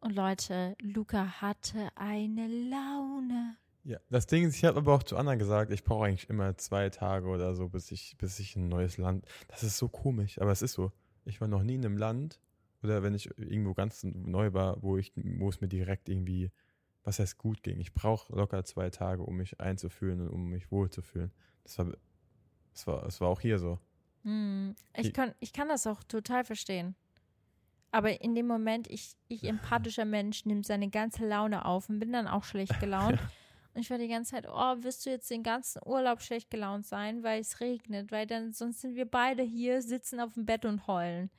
[0.00, 3.56] Und Leute, Luca hatte eine Laune.
[3.84, 6.56] Ja, das Ding ist, ich habe aber auch zu Anna gesagt, ich brauche eigentlich immer
[6.56, 9.26] zwei Tage oder so, bis ich, bis ich in ein neues Land.
[9.48, 10.92] Das ist so komisch, aber es ist so.
[11.24, 12.40] Ich war noch nie in einem Land
[12.82, 16.50] oder wenn ich irgendwo ganz neu war, wo ich, wo es mir direkt irgendwie,
[17.02, 17.80] was heißt gut ging.
[17.80, 21.32] Ich brauche locker zwei Tage, um mich einzufühlen und um mich wohlzufühlen.
[21.62, 21.86] Das war,
[22.72, 23.78] das war, das war auch hier so.
[24.22, 26.94] Hm, ich, kann, ich kann das auch total verstehen.
[27.90, 32.12] Aber in dem Moment, ich, ich empathischer Mensch, nimmt seine ganze Laune auf und bin
[32.12, 33.18] dann auch schlecht gelaunt.
[33.74, 36.86] Und ich war die ganze Zeit, oh, wirst du jetzt den ganzen Urlaub schlecht gelaunt
[36.86, 40.64] sein, weil es regnet, weil dann sonst sind wir beide hier, sitzen auf dem Bett
[40.64, 41.30] und heulen.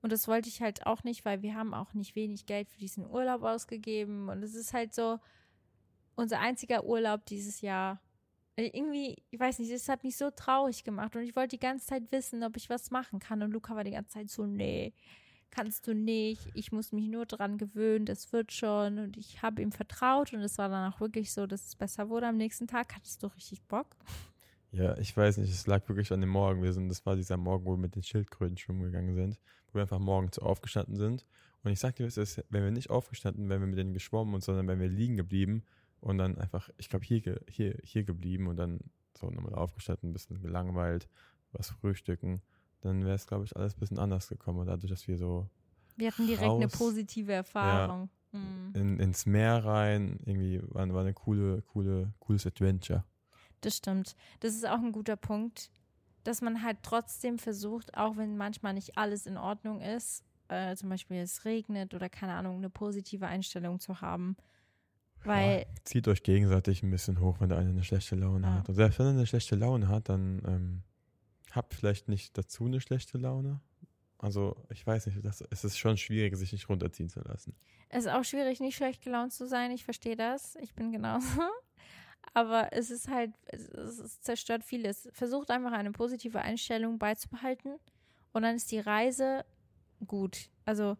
[0.00, 2.78] Und das wollte ich halt auch nicht, weil wir haben auch nicht wenig Geld für
[2.78, 4.28] diesen Urlaub ausgegeben.
[4.28, 5.18] Und es ist halt so
[6.14, 8.00] unser einziger Urlaub dieses Jahr.
[8.56, 11.60] Äh, Irgendwie, ich weiß nicht, es hat mich so traurig gemacht und ich wollte die
[11.60, 13.42] ganze Zeit wissen, ob ich was machen kann.
[13.42, 14.94] Und Luca war die ganze Zeit so, nee,
[15.50, 18.98] kannst du nicht, ich muss mich nur dran gewöhnen, das wird schon.
[18.98, 22.08] Und ich habe ihm vertraut und es war dann auch wirklich so, dass es besser
[22.08, 22.94] wurde am nächsten Tag.
[22.94, 23.96] Hattest du richtig Bock?
[24.72, 26.62] Ja, ich weiß nicht, es lag wirklich an dem Morgen.
[26.62, 29.74] Wir sind, das war dieser Morgen, wo wir mit den Schildkröten schwimmen gegangen sind, wo
[29.78, 31.26] wir einfach morgens aufgestanden sind.
[31.62, 34.68] Und ich sag dir, ist, wenn wir nicht aufgestanden, wären wir mit denen geschwommen, sondern
[34.68, 35.64] wenn wir liegen geblieben
[36.00, 38.80] und dann einfach, ich glaube, hier, hier, hier geblieben und dann
[39.18, 41.08] so nochmal aufgestanden, ein bisschen gelangweilt,
[41.52, 42.40] was frühstücken,
[42.80, 44.60] dann wäre es, glaube ich, alles ein bisschen anders gekommen.
[44.60, 45.48] Und dadurch, dass wir so.
[45.96, 48.08] Wir hatten direkt raus, eine positive Erfahrung.
[48.32, 48.72] Ja, mhm.
[48.74, 53.04] in, ins Meer rein, irgendwie war, war eine coole, coole, cooles Adventure.
[53.60, 54.16] Das stimmt.
[54.40, 55.70] Das ist auch ein guter Punkt,
[56.24, 60.88] dass man halt trotzdem versucht, auch wenn manchmal nicht alles in Ordnung ist, äh, zum
[60.88, 64.36] Beispiel es regnet oder keine Ahnung, eine positive Einstellung zu haben.
[65.24, 65.60] Weil.
[65.60, 68.54] Ja, zieht euch gegenseitig ein bisschen hoch, wenn der eine eine schlechte Laune ah.
[68.54, 68.68] hat.
[68.68, 70.82] Und selbst wenn er eine schlechte Laune hat, dann ähm,
[71.56, 73.60] habt vielleicht nicht dazu eine schlechte Laune.
[74.18, 77.54] Also, ich weiß nicht, das, es ist schon schwierig, sich nicht runterziehen zu lassen.
[77.88, 79.70] Es ist auch schwierig, nicht schlecht gelaunt zu sein.
[79.70, 80.56] Ich verstehe das.
[80.56, 81.26] Ich bin genauso.
[82.34, 85.08] Aber es ist halt, es, es zerstört vieles.
[85.12, 87.76] Versucht einfach eine positive Einstellung beizubehalten.
[88.32, 89.44] Und dann ist die Reise
[90.06, 90.50] gut.
[90.66, 90.96] Also,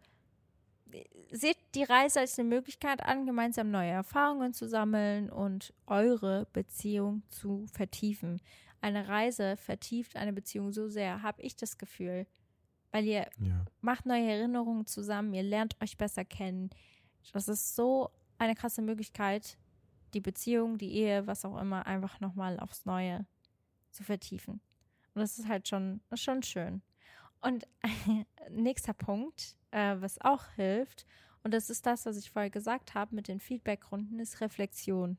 [1.30, 7.22] seht die Reise als eine Möglichkeit an, gemeinsam neue Erfahrungen zu sammeln und eure Beziehung
[7.28, 8.40] zu vertiefen.
[8.80, 12.26] Eine Reise vertieft eine Beziehung so sehr, habe ich das Gefühl.
[12.92, 13.64] Weil ihr ja.
[13.80, 16.70] macht neue Erinnerungen zusammen, ihr lernt euch besser kennen.
[17.32, 19.58] Das ist so eine krasse Möglichkeit,
[20.14, 23.26] die Beziehung, die Ehe, was auch immer, einfach nochmal aufs Neue
[23.90, 24.60] zu vertiefen.
[25.14, 26.82] Und das ist halt schon, schon schön.
[27.40, 27.68] Und
[28.50, 31.06] nächster Punkt, äh, was auch hilft,
[31.42, 35.16] und das ist das, was ich vorher gesagt habe mit den Feedbackrunden, ist Reflexion.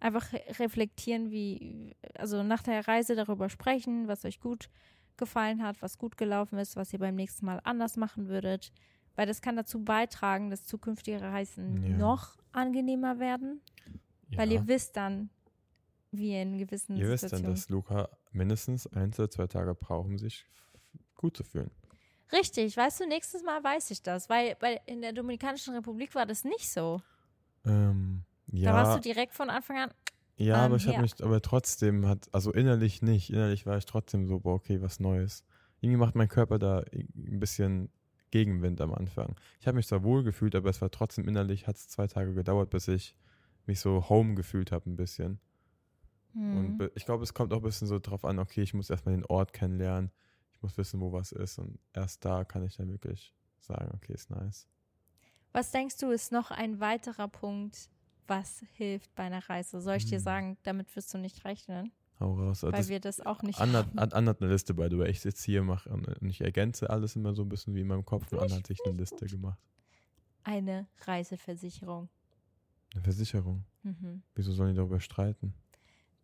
[0.00, 4.70] Einfach reflektieren, wie, also nach der Reise darüber sprechen, was euch gut
[5.18, 8.72] gefallen hat, was gut gelaufen ist, was ihr beim nächsten Mal anders machen würdet.
[9.14, 11.96] Weil das kann dazu beitragen, dass zukünftige Reisen ja.
[11.96, 13.60] noch angenehmer werden.
[14.30, 14.38] Ja.
[14.38, 15.30] Weil ihr wisst dann,
[16.10, 20.06] wie ihr in gewissen Ihr wisst dann, dass Luca mindestens ein oder zwei Tage braucht,
[20.06, 20.46] um sich
[21.14, 21.70] gut zu fühlen.
[22.32, 26.26] Richtig, weißt du, nächstes Mal weiß ich das, weil, weil in der Dominikanischen Republik war
[26.26, 27.02] das nicht so.
[27.64, 28.72] Ähm, ja.
[28.72, 29.90] Da warst du direkt von Anfang an.
[30.36, 33.86] Ja, ähm, aber ich habe mich, aber trotzdem hat, also innerlich nicht, innerlich war ich
[33.86, 35.44] trotzdem so, boah, okay, was Neues.
[35.80, 37.90] Irgendwie macht mein Körper da ein bisschen
[38.30, 39.36] Gegenwind am Anfang.
[39.60, 42.34] Ich habe mich zwar wohl gefühlt, aber es war trotzdem innerlich, hat es zwei Tage
[42.34, 43.14] gedauert, bis ich
[43.66, 45.40] mich so home gefühlt habe ein bisschen.
[46.32, 46.56] Hm.
[46.56, 49.14] Und ich glaube, es kommt auch ein bisschen so drauf an, okay, ich muss erstmal
[49.14, 50.10] den Ort kennenlernen
[50.60, 51.58] ich muss wissen, wo was ist.
[51.58, 54.68] Und erst da kann ich dann wirklich sagen, okay, ist nice.
[55.52, 57.88] Was denkst du, ist noch ein weiterer Punkt,
[58.30, 59.80] was hilft bei einer Reise?
[59.80, 60.10] Soll ich hm.
[60.10, 61.92] dir sagen, damit wirst du nicht rechnen?
[62.20, 62.62] Hau raus.
[62.62, 63.98] Weil das wir das auch nicht Anna, haben.
[63.98, 65.02] Anna hat eine Liste bei du.
[65.02, 68.04] Ich sitze hier mache und ich ergänze alles immer so ein bisschen wie in meinem
[68.04, 68.30] Kopf.
[68.32, 69.58] Und Anna hat sich eine Liste gemacht.
[70.44, 72.08] Eine Reiseversicherung.
[72.92, 73.64] Eine Versicherung?
[73.82, 74.22] Mhm.
[74.34, 75.54] Wieso sollen die darüber streiten?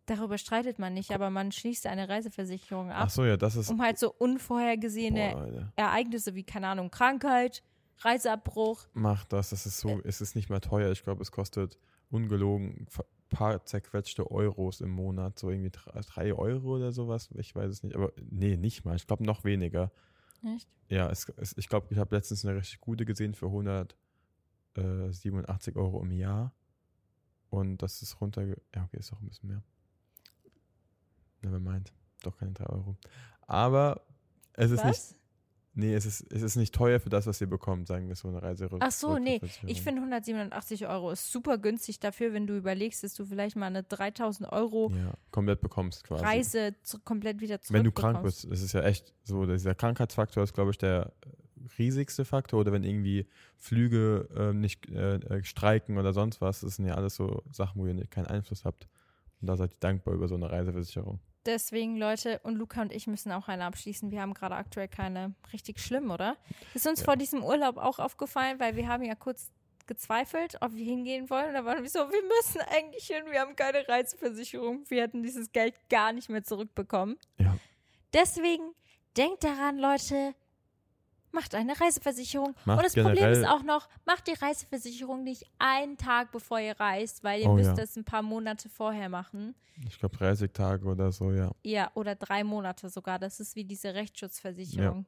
[0.05, 3.03] Darüber streitet man nicht, aber man schließt eine Reiseversicherung ab.
[3.07, 3.69] Ach so, ja, das ist.
[3.69, 7.61] Um halt so unvorhergesehene Boah, Ereignisse wie, keine Ahnung, Krankheit,
[7.99, 8.87] Reiseabbruch.
[8.93, 10.91] Macht das, das ist so, äh, es ist nicht mehr teuer.
[10.91, 11.77] Ich glaube, es kostet
[12.09, 12.87] ungelogen ein
[13.29, 17.29] paar zerquetschte Euros im Monat, so irgendwie drei Euro oder sowas.
[17.35, 18.95] Ich weiß es nicht, aber nee, nicht mal.
[18.95, 19.91] Ich glaube, noch weniger.
[20.43, 20.67] Echt?
[20.89, 26.01] Ja, es, es, ich glaube, ich habe letztens eine richtig gute gesehen für 187 Euro
[26.01, 26.53] im Jahr.
[27.49, 28.45] Und das ist runter.
[28.45, 29.63] Ja, okay, ist doch ein bisschen mehr.
[31.41, 31.91] Never mind.
[32.23, 32.95] Doch keine 3 Euro.
[33.41, 34.01] Aber
[34.53, 35.11] es ist was?
[35.11, 35.21] nicht.
[35.79, 38.27] Nee, es ist, es ist nicht teuer für das, was ihr bekommt, sagen wir so
[38.27, 38.67] eine Reise.
[38.79, 39.39] Ach so, nee.
[39.63, 43.67] Ich finde 187 Euro ist super günstig dafür, wenn du überlegst, dass du vielleicht mal
[43.67, 46.25] eine 3000 Euro ja, komplett bekommst quasi.
[46.25, 49.75] Reise zu, komplett wieder zurück Wenn du krank bist, das ist ja echt so, dieser
[49.75, 51.13] Krankheitsfaktor ist, glaube ich, der
[51.77, 52.61] riesigste Faktor.
[52.61, 56.95] Oder wenn irgendwie Flüge äh, nicht äh, äh, streiken oder sonst was, das sind ja
[56.95, 58.87] alles so Sachen, wo ihr keinen Einfluss habt.
[59.41, 61.19] Und da seid ihr dankbar über so eine Reiseversicherung.
[61.47, 64.11] Deswegen, Leute, und Luca und ich müssen auch eine abschließen.
[64.11, 66.35] Wir haben gerade aktuell keine richtig schlimm, oder?
[66.73, 67.05] Ist uns ja.
[67.05, 69.49] vor diesem Urlaub auch aufgefallen, weil wir haben ja kurz
[69.87, 71.47] gezweifelt, ob wir hingehen wollen.
[71.47, 74.83] Und da waren wir so, wir müssen eigentlich hin, wir haben keine Reiseversicherung.
[74.89, 77.17] Wir hätten dieses Geld gar nicht mehr zurückbekommen.
[77.37, 77.57] Ja.
[78.13, 78.73] Deswegen,
[79.15, 80.35] denkt daran, Leute,
[81.37, 82.55] macht eine Reiseversicherung.
[82.65, 86.79] Macht und das Problem ist auch noch, macht die Reiseversicherung nicht einen Tag bevor ihr
[86.79, 87.75] reist, weil ihr oh, müsst ja.
[87.75, 89.53] das ein paar Monate vorher machen.
[89.87, 91.51] Ich glaube 30 Tage oder so, ja.
[91.63, 93.19] Ja, oder drei Monate sogar.
[93.19, 95.05] Das ist wie diese Rechtsschutzversicherung.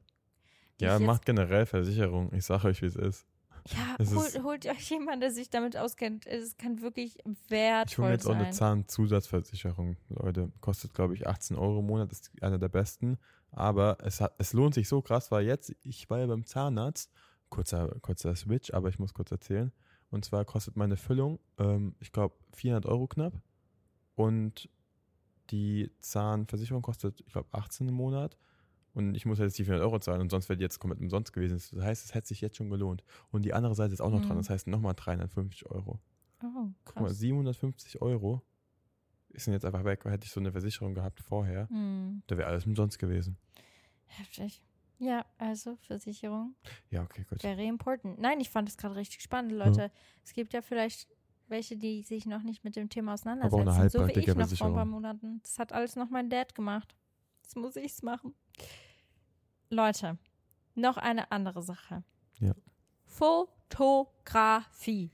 [0.80, 2.32] Ja, ja macht generell Versicherung.
[2.34, 3.26] Ich sage euch, wie es ist.
[3.68, 6.28] Ja, Es hol, ist- holt euch jemand, der sich damit auskennt.
[6.28, 8.42] Es kann wirklich wertvoll Ich hole jetzt auch sein.
[8.44, 10.52] eine Zahnzusatzversicherung, Leute.
[10.62, 13.18] Kostet, glaube ich, 18 Euro im Monat, ist einer der besten.
[13.52, 17.12] Aber es, hat, es lohnt sich so krass, weil jetzt, ich war ja beim Zahnarzt,
[17.50, 19.72] kurzer, kurzer Switch, aber ich muss kurz erzählen.
[20.12, 23.34] Und zwar kostet meine Füllung, ähm, ich glaube, 400 Euro knapp.
[24.16, 24.70] Und
[25.52, 28.38] die Zahnversicherung kostet, ich glaube, 18 im Monat.
[28.94, 31.32] Und ich muss jetzt die 400 Euro zahlen und sonst wäre die jetzt komplett umsonst
[31.32, 31.62] gewesen.
[31.76, 33.04] Das heißt, es hätte sich jetzt schon gelohnt.
[33.32, 34.42] Und die andere Seite ist auch noch dran, Mhm.
[34.42, 36.00] das heißt nochmal 350 Euro.
[36.44, 37.20] Oh, Guck mal, krass.
[37.20, 38.42] 750 Euro
[39.34, 40.04] sind jetzt einfach weg.
[40.06, 43.38] Hätte ich so eine Versicherung gehabt vorher, Hm, da wäre alles umsonst gewesen.
[44.08, 44.62] heftig.
[45.02, 46.56] Ja, also Versicherung.
[46.90, 47.40] Ja, okay, gut.
[47.42, 48.20] Very important.
[48.20, 49.92] Nein, ich fand es gerade richtig spannend, Leute.
[50.26, 51.08] Es gibt ja vielleicht
[51.48, 53.98] welche, die sich noch nicht mit dem Thema auseinandersetzen.
[53.98, 55.40] so wie ich noch vor ein paar Monaten.
[55.42, 56.96] Das hat alles noch mein Dad gemacht.
[57.44, 58.36] Jetzt muss ich's machen.
[59.70, 60.18] Leute,
[60.76, 62.04] noch eine andere Sache.
[62.40, 62.54] Ja.
[63.06, 65.12] Fotografie.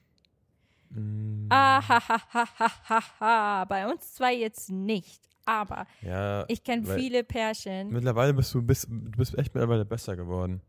[0.96, 3.66] Mm, Ah, Ahahahaha.
[3.66, 5.22] Bei uns zwei jetzt nicht.
[5.46, 7.90] Aber ja, ich kenne viele Pärchen.
[7.92, 10.62] mittlerweile bist du, bist, du bist echt mittlerweile besser geworden.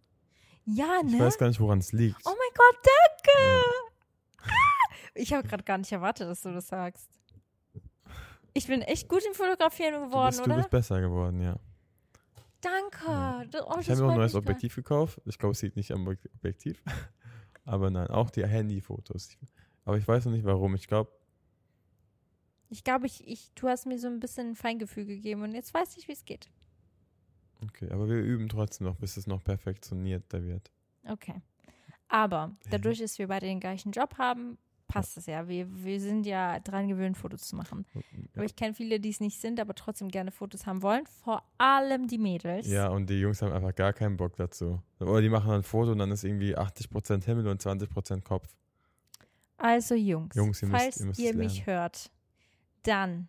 [0.66, 1.20] Ja, Ich ne?
[1.20, 2.20] weiß gar nicht, woran es liegt.
[2.26, 3.64] Oh mein Gott, danke!
[5.18, 7.08] Ich habe gerade gar nicht erwartet, dass du das sagst.
[8.52, 10.56] Ich bin echt gut im Fotografieren du, geworden, bist, du oder?
[10.56, 11.56] bist besser geworden, ja.
[12.60, 13.48] Danke.
[13.50, 15.20] Das- Oh, ich habe mir auch ein neues Objektiv gekauft.
[15.24, 16.82] Ich glaube, es liegt nicht am Ob- Objektiv.
[17.64, 19.30] Aber nein, auch die Handyfotos.
[19.86, 20.74] Aber ich weiß noch nicht warum.
[20.74, 21.10] Ich glaube.
[22.68, 25.72] Ich glaube, ich, ich, du hast mir so ein bisschen ein Feingefühl gegeben und jetzt
[25.72, 26.50] weiß ich, wie es geht.
[27.62, 30.72] okay, aber wir üben trotzdem noch, bis es noch perfektionierter wird.
[31.08, 31.40] Okay.
[32.08, 35.48] Aber dadurch, dass wir beide den gleichen Job haben, passt es ja.
[35.48, 37.86] Wir, wir sind ja dran gewöhnt, Fotos zu machen.
[37.94, 38.00] Ja.
[38.34, 41.06] Aber ich kenne viele, die es nicht sind, aber trotzdem gerne Fotos haben wollen.
[41.06, 42.66] Vor allem die Mädels.
[42.66, 44.80] Ja, und die Jungs haben einfach gar keinen Bock dazu.
[44.98, 48.48] Oder die machen ein Foto und dann ist irgendwie 80% Himmel und 20% Kopf.
[49.56, 52.10] Also Jungs, Jungs, ihr falls ihr müsst ihr es mich hört,
[52.82, 53.28] dann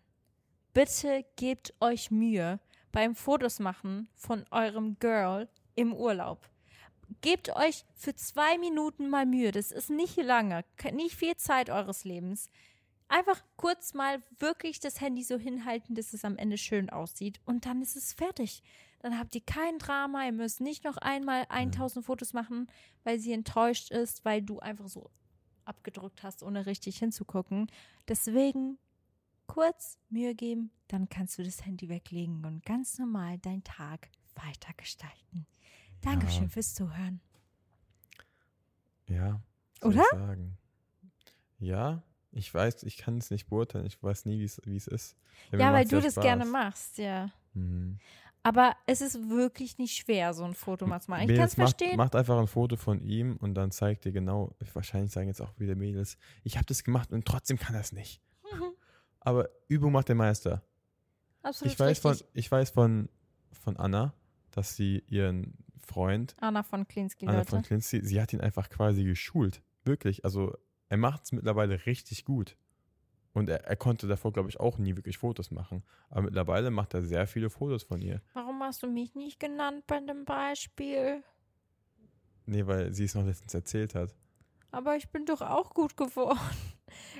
[0.74, 2.60] bitte gebt euch Mühe
[2.92, 6.48] beim Fotos machen von eurem Girl im Urlaub.
[7.22, 9.52] Gebt euch für zwei Minuten mal Mühe.
[9.52, 12.50] Das ist nicht lange, nicht viel Zeit eures Lebens.
[13.08, 17.40] Einfach kurz mal wirklich das Handy so hinhalten, dass es am Ende schön aussieht.
[17.46, 18.62] Und dann ist es fertig.
[19.00, 20.26] Dann habt ihr kein Drama.
[20.26, 22.70] Ihr müsst nicht noch einmal 1000 Fotos machen,
[23.04, 25.10] weil sie enttäuscht ist, weil du einfach so
[25.68, 27.70] abgedrückt hast, ohne richtig hinzugucken.
[28.08, 28.78] Deswegen
[29.46, 34.72] kurz Mühe geben, dann kannst du das Handy weglegen und ganz normal deinen Tag weiter
[34.76, 35.46] gestalten.
[36.02, 36.48] Dankeschön Ja.
[36.48, 37.20] fürs Zuhören.
[39.06, 39.40] Ja.
[39.82, 40.02] Oder?
[40.02, 40.58] Ich sagen.
[41.58, 43.86] Ja, ich weiß, ich kann es nicht beurteilen.
[43.86, 44.44] Ich weiß nie, wie
[44.76, 45.16] es ist.
[45.50, 46.22] Ja, weil du das Spaß.
[46.22, 47.30] gerne machst, ja.
[47.54, 47.98] Mhm.
[48.42, 51.28] Aber es ist wirklich nicht schwer, so ein Foto mal zu machen.
[51.28, 51.96] Ich kann es verstehen.
[51.96, 55.42] Macht, macht einfach ein Foto von ihm und dann zeigt dir genau, wahrscheinlich sagen jetzt
[55.42, 58.22] auch wieder Mädels, ich habe das gemacht und trotzdem kann er es nicht.
[58.52, 58.72] Mhm.
[59.20, 60.62] Aber Übung macht der Meister.
[61.42, 62.28] Absolut Ich weiß, von, richtig.
[62.32, 63.08] ich weiß von,
[63.52, 64.14] von Anna,
[64.50, 65.54] dass sie ihren
[65.86, 67.50] Freund, Anna von Klinsky, Anna Leute.
[67.50, 69.62] von Klinzi, sie hat ihn einfach quasi geschult.
[69.84, 70.24] Wirklich.
[70.24, 70.56] Also
[70.88, 72.56] er macht es mittlerweile richtig gut.
[73.34, 75.82] Und er, er konnte davor, glaube ich, auch nie wirklich Fotos machen.
[76.10, 78.22] Aber mittlerweile macht er sehr viele Fotos von ihr.
[78.32, 81.22] Warum hast du mich nicht genannt bei dem Beispiel?
[82.46, 84.14] Nee, weil sie es noch letztens erzählt hat.
[84.70, 86.38] Aber ich bin doch auch gut geworden.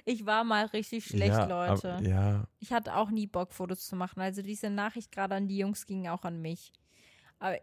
[0.06, 1.94] Ich war mal richtig schlecht, ja, Leute.
[1.94, 4.20] Aber, ja, Ich hatte auch nie Bock, Fotos zu machen.
[4.20, 6.72] Also diese Nachricht gerade an die Jungs ging auch an mich.
[7.38, 7.58] Aber,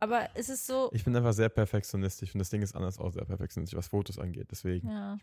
[0.00, 0.90] aber es ist so.
[0.92, 4.18] ich bin einfach sehr perfektionistisch und das Ding ist anders auch sehr perfektionistisch, was Fotos
[4.18, 4.48] angeht.
[4.50, 5.18] Deswegen, Ja.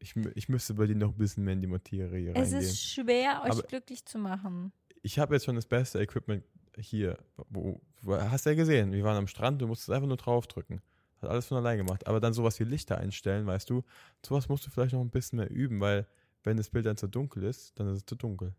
[0.00, 2.60] ich, ich müsste bei dir noch ein bisschen mehr in die Materie Es reingehen.
[2.60, 4.72] ist schwer, euch Aber- glücklich zu machen.
[5.02, 6.44] ich habe jetzt schon das beste Equipment
[6.78, 7.18] hier.
[7.48, 10.80] Wo, wo, hast du ja gesehen, wir waren am Strand, du musstest einfach nur draufdrücken.
[11.20, 12.06] Hat alles von allein gemacht.
[12.06, 13.82] Aber dann sowas wie Lichter einstellen, weißt du,
[14.24, 16.06] sowas musst du vielleicht noch ein bisschen mehr üben, weil
[16.44, 18.54] wenn das Bild dann zu dunkel ist, dann ist es zu dunkel.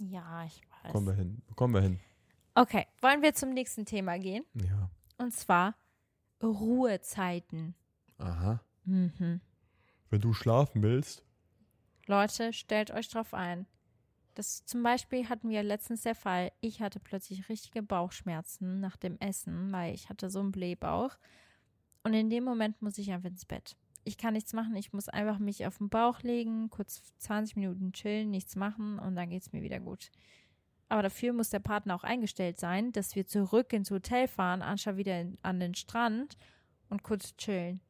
[0.00, 0.92] Ja, ich weiß.
[0.92, 1.42] Kommen wir hin.
[1.56, 1.98] Kommen wir hin.
[2.58, 4.42] Okay, wollen wir zum nächsten Thema gehen?
[4.54, 4.90] Ja.
[5.18, 5.76] Und zwar
[6.42, 7.74] Ruhezeiten.
[8.16, 8.62] Aha.
[8.86, 9.42] Mhm.
[10.08, 11.22] Wenn du schlafen willst.
[12.06, 13.66] Leute, stellt euch drauf ein.
[14.34, 16.50] Das zum Beispiel hatten wir letztens der Fall.
[16.62, 21.18] Ich hatte plötzlich richtige Bauchschmerzen nach dem Essen, weil ich hatte so einen Blähbauch.
[22.04, 23.76] Und in dem Moment muss ich einfach ins Bett.
[24.04, 24.76] Ich kann nichts machen.
[24.76, 29.14] Ich muss einfach mich auf den Bauch legen, kurz 20 Minuten chillen, nichts machen und
[29.14, 30.10] dann geht es mir wieder gut.
[30.88, 34.96] Aber dafür muss der Partner auch eingestellt sein, dass wir zurück ins Hotel fahren, anstatt
[34.96, 36.36] wieder in, an den Strand
[36.88, 37.80] und kurz chillen.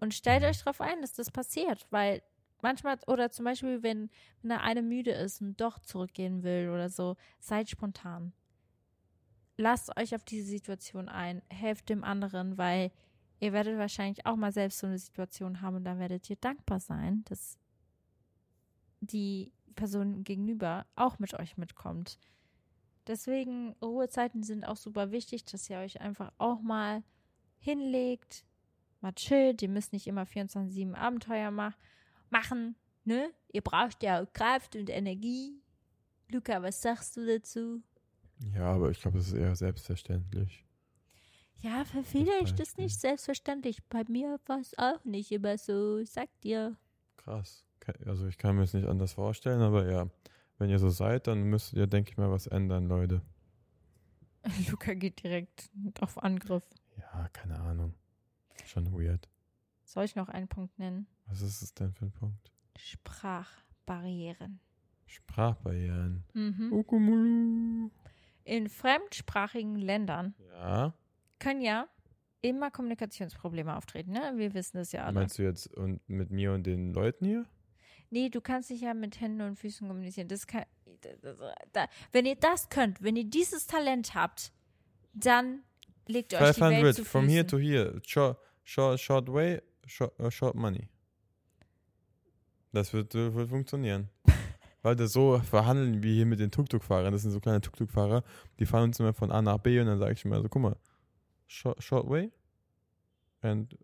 [0.00, 2.22] Und stellt euch darauf ein, dass das passiert, weil
[2.62, 4.10] manchmal, oder zum Beispiel, wenn,
[4.42, 8.32] wenn der eine müde ist und doch zurückgehen will oder so, seid spontan.
[9.56, 12.90] Lasst euch auf diese Situation ein, helft dem anderen, weil
[13.40, 16.78] Ihr werdet wahrscheinlich auch mal selbst so eine Situation haben und da werdet ihr dankbar
[16.78, 17.58] sein, dass
[19.00, 22.18] die Person gegenüber auch mit euch mitkommt.
[23.06, 27.02] Deswegen, Ruhezeiten sind auch super wichtig, dass ihr euch einfach auch mal
[27.58, 28.44] hinlegt,
[29.00, 29.62] mal chillt.
[29.62, 31.76] Ihr müsst nicht immer 24-7 Abenteuer mach
[32.28, 33.30] machen, ne?
[33.52, 35.60] Ihr braucht ja auch Kraft und Energie.
[36.28, 37.82] Luca, was sagst du dazu?
[38.54, 40.64] Ja, aber ich glaube, das ist eher selbstverständlich.
[41.62, 43.84] Ja, für viele ist das nicht selbstverständlich.
[43.88, 45.98] Bei mir war es auch nicht immer so.
[45.98, 46.76] Ich Sag dir.
[47.18, 47.66] Krass.
[48.06, 50.06] Also ich kann mir es nicht anders vorstellen, aber ja,
[50.60, 53.22] wenn ihr so seid, dann müsstet ihr, denke ich mal, was ändern, Leute.
[54.70, 56.62] Luca geht direkt auf Angriff.
[56.96, 57.94] Ja, keine Ahnung.
[58.66, 59.28] Schon weird.
[59.84, 61.06] Soll ich noch einen Punkt nennen?
[61.26, 62.52] Was ist es denn für ein Punkt?
[62.76, 64.60] Sprachbarrieren.
[65.06, 66.24] Sprachbarrieren.
[66.34, 66.72] Mhm.
[66.72, 67.90] Ukumulu.
[68.44, 70.94] In fremdsprachigen Ländern Ja.
[71.38, 71.88] können ja
[72.42, 74.12] immer Kommunikationsprobleme auftreten.
[74.12, 74.32] Ne?
[74.36, 75.14] Wir wissen das ja alle.
[75.14, 77.44] Meinst du jetzt und mit mir und den Leuten hier?
[78.10, 80.28] Nee, du kannst dich ja mit Händen und Füßen kommunizieren.
[80.28, 80.64] Das kann,
[81.22, 81.38] das,
[81.72, 84.52] da, wenn ihr das könnt, wenn ihr dieses Talent habt,
[85.14, 85.62] dann
[86.06, 88.00] legt euch die Welt 500 zu from here to here.
[88.04, 90.88] Short, short, short way, short, uh, short money.
[92.72, 94.08] Das wird, äh, wird funktionieren.
[94.82, 97.12] Weil das so verhandeln wie hier mit den Tuk-Tuk-Fahrern.
[97.12, 98.24] Das sind so kleine Tuk-Tuk-Fahrer,
[98.58, 100.62] die fahren uns immer von A nach B und dann sage ich immer so, guck
[100.62, 100.76] mal,
[101.46, 102.32] short, short way
[103.42, 103.76] and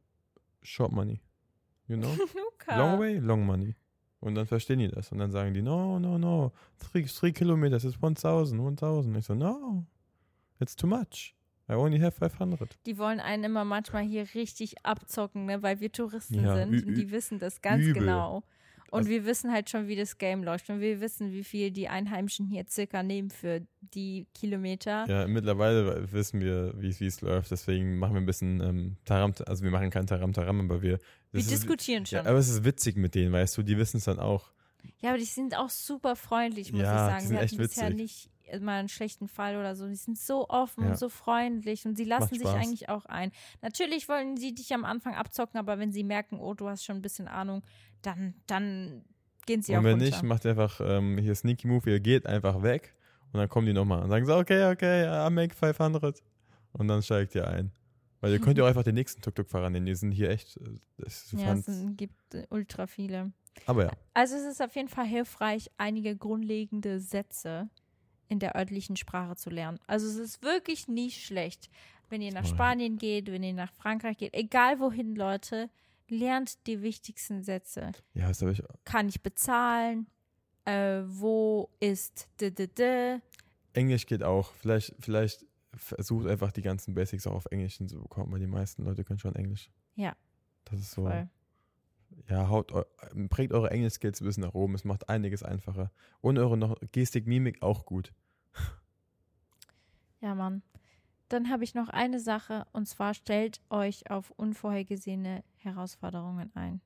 [0.62, 1.20] short money.
[1.86, 2.08] You know?
[2.34, 2.78] Luca.
[2.78, 3.76] Long way, long money.
[4.20, 5.12] Und dann verstehen die das.
[5.12, 9.16] Und dann sagen die, no, no, no, three, three kilometers is 1000, 1000.
[9.18, 9.84] Ich so, no,
[10.60, 11.34] it's too much.
[11.68, 12.78] I only have 500.
[12.86, 15.62] Die wollen einen immer manchmal hier richtig abzocken, ne?
[15.62, 18.02] weil wir Touristen Ja, sind und die wissen das ganz übel.
[18.02, 18.44] genau.
[18.90, 21.70] Und Also- wir wissen halt schon, wie das Game läuft und wir wissen, wie viel
[21.70, 25.06] die Einheimischen hier circa nehmen für die Kilometer.
[25.08, 27.50] Ja, mittlerweile wissen wir, wie es- läuft.
[27.50, 30.98] Deswegen machen wir ein bisschen ähm, Taram, also wir machen kein Taram Taram, aber wir.
[31.32, 32.16] wir ist, diskutieren schon.
[32.24, 34.52] ja, aber es ist witzig mit denen, weißt du, die wissen es dann auch.
[35.00, 37.20] Ja, aber die sind auch super freundlich, muss Ja, ich die sagen.
[37.26, 37.96] sind Wir echt hatten bisher witzig.
[38.02, 38.30] nicht
[38.60, 39.86] mal einen schlechten Fall oder so.
[39.88, 40.90] Die sind so offen Ja.
[40.90, 42.54] und so freundlich und sie lassen sich Spaß.
[42.54, 43.32] eigentlich auch ein.
[43.62, 46.96] Natürlich wollen sie dich am Anfang abzocken, aber wenn sie merken, oh, du hast schon
[46.96, 47.62] ein bisschen Ahnung,
[48.02, 49.04] dann, dann
[49.46, 50.06] gehen sie auch und wenn runter.
[50.06, 52.94] nicht, macht ihr einfach ähm, hier Sneaky Move, ihr geht einfach weg
[53.32, 56.22] und dann kommen die nochmal und sagen so, okay, okay, I make 500.
[56.72, 57.72] Und dann steigt ihr ein.
[58.20, 59.86] Weil ihr könnt ja auch einfach den nächsten Tuk-Tuk-Fahrer nennen.
[59.86, 60.56] Die sind hier echt.
[60.58, 61.66] äh, Das ja, es
[61.96, 63.32] gibt äh, ultra viele.
[63.66, 67.68] aber ja, Also es ist auf jeden Fall hilfreich, einige grundlegende Sätze
[68.28, 69.78] in der örtlichen Sprache zu lernen.
[69.86, 71.70] Also es ist wirklich nicht schlecht,
[72.08, 72.46] wenn ihr nach.
[72.46, 75.70] Spanien geht, wenn ihr nach Frankreich geht, egal wohin, Leute,
[76.08, 77.92] lernt die wichtigsten Sätze.
[78.14, 78.62] ja, das habe ich.
[78.84, 80.06] Kann ich bezahlen?
[80.64, 83.20] Äh, wo ist d -d -d?
[83.72, 84.52] Englisch geht auch.
[84.54, 89.04] Vielleicht, vielleicht versucht einfach die ganzen Basics auch auf Englisch hinzubekommen, weil die meisten Leute
[89.04, 89.70] können schon Englisch.
[89.94, 90.16] Ja.
[90.64, 91.02] Das ist so.
[91.02, 91.28] Voll.
[92.28, 92.72] Ja, haut,
[93.28, 94.74] prägt eure Englisch-Skills ein bisschen nach oben.
[94.74, 95.90] Es macht einiges einfacher.
[96.20, 98.12] Und eure noch Gestik, Mimik auch gut.
[100.20, 100.62] Ja, Mann.
[101.28, 106.80] Dann habe ich noch eine Sache und zwar stellt euch auf unvorhergesehene Herausforderungen ein.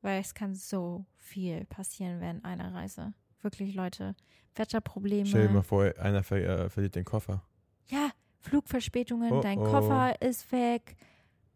[0.00, 3.12] Weil es kann so viel passieren während einer Reise.
[3.42, 4.14] Wirklich, Leute.
[4.54, 5.26] Wetterprobleme.
[5.26, 7.44] Stell dir mal vor, einer ver äh, verliert den Koffer.
[7.88, 9.64] Ja, Flugverspätungen, Oh, dein oh.
[9.64, 10.96] Koffer ist weg.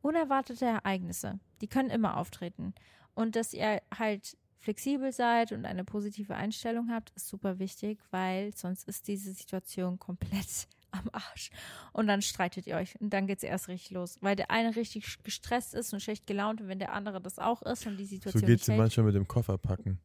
[0.03, 2.75] Unerwartete Ereignisse, die können immer auftreten.
[3.15, 8.55] Und dass ihr halt flexibel seid und eine positive Einstellung habt, ist super wichtig, weil
[8.55, 11.51] sonst ist diese Situation komplett am Arsch.
[11.93, 14.19] Und dann streitet ihr euch und dann geht es erst richtig los.
[14.21, 17.63] Weil der eine richtig gestresst ist und schlecht gelaunt und wenn der andere das auch
[17.63, 18.83] ist und die So Situation geht es nicht mir hält.
[18.83, 20.01] manchmal mit dem Koffer packen.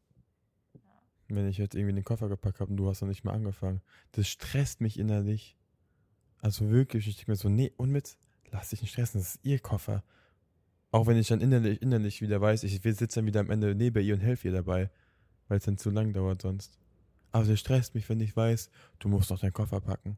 [1.28, 3.82] Wenn ich jetzt irgendwie den Koffer gepackt habe und du hast noch nicht mal angefangen.
[4.12, 5.56] Das stresst mich innerlich.
[6.40, 8.16] Also wirklich, ich denke mir so, nee, und mit,
[8.50, 10.02] lass dich nicht stressen, das ist ihr Koffer.
[10.90, 14.02] Auch wenn ich dann innerlich, innerlich wieder weiß, ich sitze dann wieder am Ende neben
[14.04, 14.90] ihr und helfe ihr dabei,
[15.48, 16.78] weil es dann zu lang dauert sonst.
[17.30, 18.70] Aber das stresst mich, wenn ich weiß,
[19.00, 20.16] du musst noch deinen Koffer packen.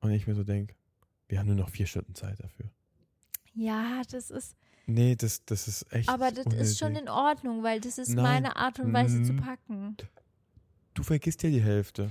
[0.00, 0.74] Und ich mir so denke,
[1.28, 2.70] wir haben nur noch vier Stunden Zeit dafür.
[3.54, 6.08] Ja, das ist, Nee, das, das ist echt.
[6.08, 7.08] aber das ist schon unnötig.
[7.08, 8.22] in Ordnung, weil das ist Nein.
[8.24, 9.40] meine Art und Weise zu Mhm.
[9.40, 9.96] packen.
[10.94, 12.10] Du vergisst ja die Hälfte,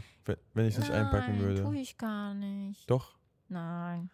[0.54, 1.64] wenn, ich einpacken Nein, würde.
[1.64, 2.90] tue ich gar nicht.
[2.90, 3.18] Doch,
[3.50, 4.10] Nein.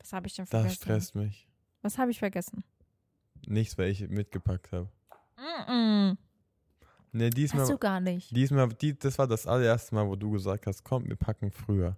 [0.00, 0.74] Was habe ich denn das vergessen?
[0.76, 1.48] stresst mich.
[1.80, 2.62] Was habe ich vergessen?
[3.46, 4.88] Nichts, weil ich mitgepackt habe.
[5.36, 6.16] Mm-mm.
[7.12, 8.34] Nee, diesmal, Hast du gar nicht.
[8.34, 11.96] diesmal die, das war das allererste Mal, wo du gesagt hast, komm, wir packen früher.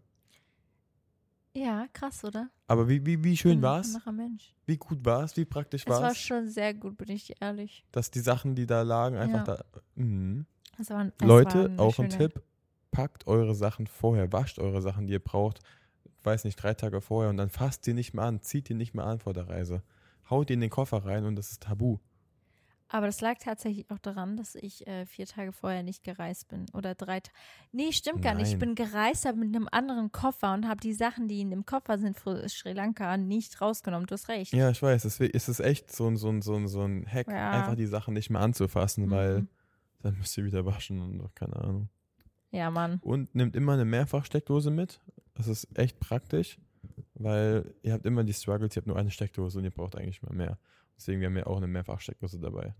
[1.54, 2.50] Ja, krass, oder?
[2.66, 3.96] Aber wie, wie, wie schön war's?
[4.12, 4.54] Mensch.
[4.66, 5.34] Wie gut war's?
[5.38, 7.86] Wie praktisch Es war schon sehr gut, bin ich ehrlich.
[7.92, 9.56] Dass die Sachen, die da lagen, einfach Ja.
[9.56, 9.64] da.
[9.94, 10.44] Mhm.
[10.78, 12.42] Es war, es war Leute, eine auch ein Tipp:
[12.90, 15.60] packt eure Sachen vorher, wascht eure Sachen, die ihr braucht,
[16.24, 18.92] weiß nicht, drei Tage vorher und dann fasst die nicht mehr an, zieht die nicht
[18.92, 19.82] mehr an vor der Reise.
[20.30, 21.98] Haut die in den Koffer rein und das ist tabu.
[22.88, 26.66] Aber das lag tatsächlich auch daran, dass ich äh, vier Tage vorher nicht gereist bin.
[26.72, 27.36] Oder drei Tage.
[27.72, 28.46] Nee, stimmt gar nicht.
[28.46, 28.60] Ich Nein.
[28.60, 31.98] bin gereist, aber mit einem anderen Koffer und habe die Sachen, die in dem Koffer
[31.98, 34.06] sind für Sri Lanka, nicht rausgenommen.
[34.06, 34.52] Du hast recht.
[34.52, 37.04] Ja, ich weiß, deswegen ist es echt so ein, so ein, so ein, so ein
[37.12, 37.50] Hack, Ja.
[37.50, 39.48] einfach die Sachen nicht mehr anzufassen, weil Mhm.
[40.02, 41.88] dann müsst ihr wieder waschen und keine Ahnung.
[42.52, 43.00] Ja, Mann.
[43.02, 45.00] Und nehmt immer eine Mehrfachsteckdose mit.
[45.34, 46.58] Das ist echt praktisch,
[47.18, 50.22] weil ihr habt immer die Struggles, ihr habt nur eine Steckdose und ihr braucht eigentlich
[50.22, 50.58] mal mehr.
[50.96, 52.74] Deswegen wir haben ja auch eine Mehrfachsteckdose dabei.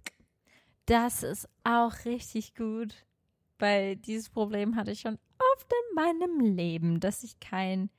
[0.87, 3.07] Das ist auch richtig gut.
[3.59, 5.18] Weil dieses Problem hatte ich schon
[5.55, 7.91] oft in meinem Leben, dass ich kein,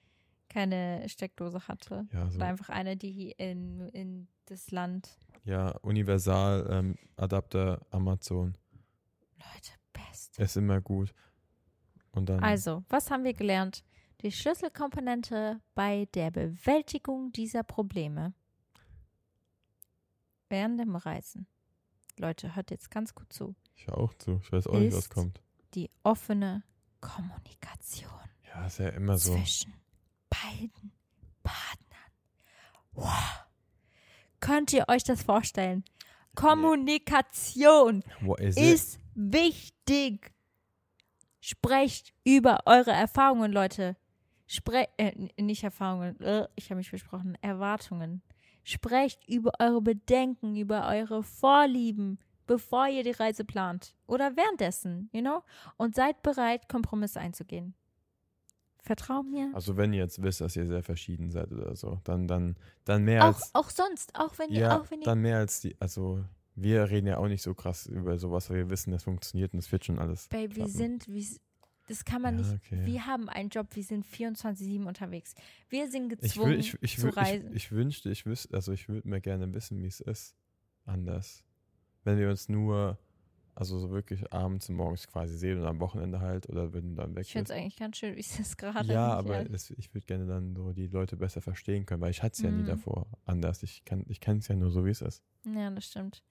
[0.50, 2.08] keine Steckdose hatte.
[2.14, 2.38] Ja, so.
[2.38, 5.18] Oder einfach eine, die in, in das Land.
[5.46, 8.56] Ja, Universal ähm, Adapter Amazon
[9.38, 10.38] Leute, best.
[10.40, 11.14] ist immer gut.
[12.12, 13.84] Und dann Also, was haben wir gelernt?
[14.22, 18.34] Die Schlüsselkomponente bei der Bewältigung dieser Probleme
[20.50, 21.48] während dem Reisen.
[22.18, 23.56] Leute, hört jetzt ganz gut zu.
[23.76, 24.40] ich höre auch zu.
[24.44, 25.42] Ich weiß auch nicht, was kommt.
[25.76, 26.64] Die offene
[27.00, 28.10] Kommunikation
[28.48, 29.36] Ja, ist ja immer so.
[29.36, 29.74] zwischen
[30.30, 30.92] beiden
[31.44, 32.12] Partnern.
[32.94, 33.46] Wow.
[34.40, 35.84] Könnt ihr euch das vorstellen?
[36.34, 38.04] Kommunikation
[38.40, 40.34] is ist wichtig.
[41.40, 43.96] Sprecht über eure Erfahrungen, Leute.
[44.48, 48.22] Spre äh, nicht Erfahrungen, äh, ich habe mich versprochen, Erwartungen.
[48.64, 53.96] Sprecht über eure Bedenken, über eure Vorlieben, bevor ihr die Reise plant.
[54.08, 55.44] Oder währenddessen, you know?
[55.78, 57.76] Und seid bereit, Kompromisse einzugehen.
[58.82, 59.52] Vertrau mir.
[59.54, 63.04] Also wenn ihr jetzt wisst, dass ihr sehr verschieden seid oder so, dann, dann, dann
[63.04, 65.60] mehr Auch, als auch sonst, auch wenn ihr, ja, auch wenn ihr dann mehr als
[65.60, 66.24] die, also
[66.56, 69.60] wir reden ja auch nicht so krass über sowas, weil wir wissen, das funktioniert und
[69.60, 70.30] es wird schon alles.
[70.30, 71.28] Baby, wir sind, wie,
[71.88, 72.86] das kann man Ja, nicht, okay.
[72.86, 75.34] wir haben einen Job, wir sind 24-7 unterwegs.
[75.70, 77.56] Wir sind Ich, gezwungen will, ich, ich, zu ich, reisen.
[77.56, 80.36] ich wünschte, ich wüsste, also ich würde mir gerne wissen, wie es ist.
[80.86, 81.44] Anders.
[82.04, 82.98] Wenn wir uns nur,
[83.56, 86.96] also so wirklich abends und morgens quasi sehen und am Wochenende halt oder wenn du
[87.02, 88.88] dann weg Ich finde es eigentlich ganz schön, wie es ist gerade.
[88.94, 92.12] Ja, ich aber es, ich würde gerne dann so die Leute besser verstehen können, weil
[92.12, 92.68] ich hatte es ja nie Mhm.
[92.68, 93.64] davor anders.
[93.64, 95.24] Ich kann ich kenne es ja nur so, wie es ist.
[95.44, 96.24] Ja, das stimmt.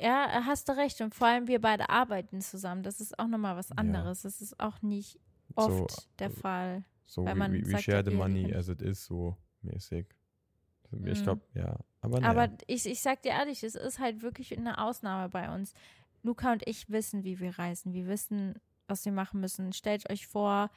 [0.00, 1.00] Ja, hast du recht.
[1.00, 2.82] Und vor allem wir beide arbeiten zusammen.
[2.82, 3.76] Das ist auch nochmal was Ja.
[3.76, 4.22] anderes.
[4.22, 5.18] Das ist auch nicht
[5.56, 6.84] So, oft der äh, Fall.
[7.06, 9.36] So Weil we, man we, we sagt share ja the money as it is, so
[9.62, 10.06] mäßig.
[10.92, 11.22] Ich Mhm.
[11.22, 11.78] glaube, ja.
[12.00, 12.58] Aber, Aber naja.
[12.66, 15.72] ich, ich sag dir ehrlich, es ist halt wirklich eine Ausnahme bei uns.
[16.22, 17.92] Luca und ich wissen, wie wir reisen.
[17.92, 18.54] Wir wissen,
[18.88, 19.72] was wir machen müssen.
[19.72, 20.70] Stellt euch vor,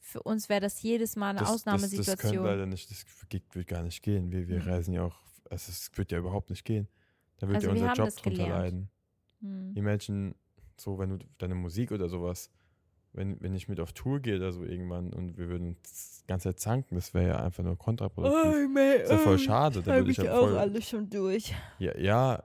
[0.00, 2.44] für uns wäre das jedes Mal eine das, das, das können Ausnahmesituation.
[2.44, 3.04] leider nicht, das
[3.52, 4.32] wird gar nicht gehen.
[4.32, 4.68] Wir, wir Mhm.
[4.68, 5.18] reisen ja auch,
[5.48, 6.88] also es wird ja überhaupt nicht gehen.
[7.40, 8.90] Da wird Also ja unser Job drunter leiden.
[9.40, 9.72] Hm.
[9.74, 10.34] Imagine,
[10.76, 12.50] so wenn du deine Musik oder sowas,
[13.12, 16.50] wenn, wenn ich mit auf Tour gehe oder so irgendwann und wir würden die ganze
[16.50, 18.68] Zeit zanken, das wäre ja einfach nur kontraproduktiv.
[18.74, 19.82] Das ist ja voll schade.
[19.82, 21.52] Da würde ich ja voll, alles schon durch.
[21.80, 22.44] Ja, ja,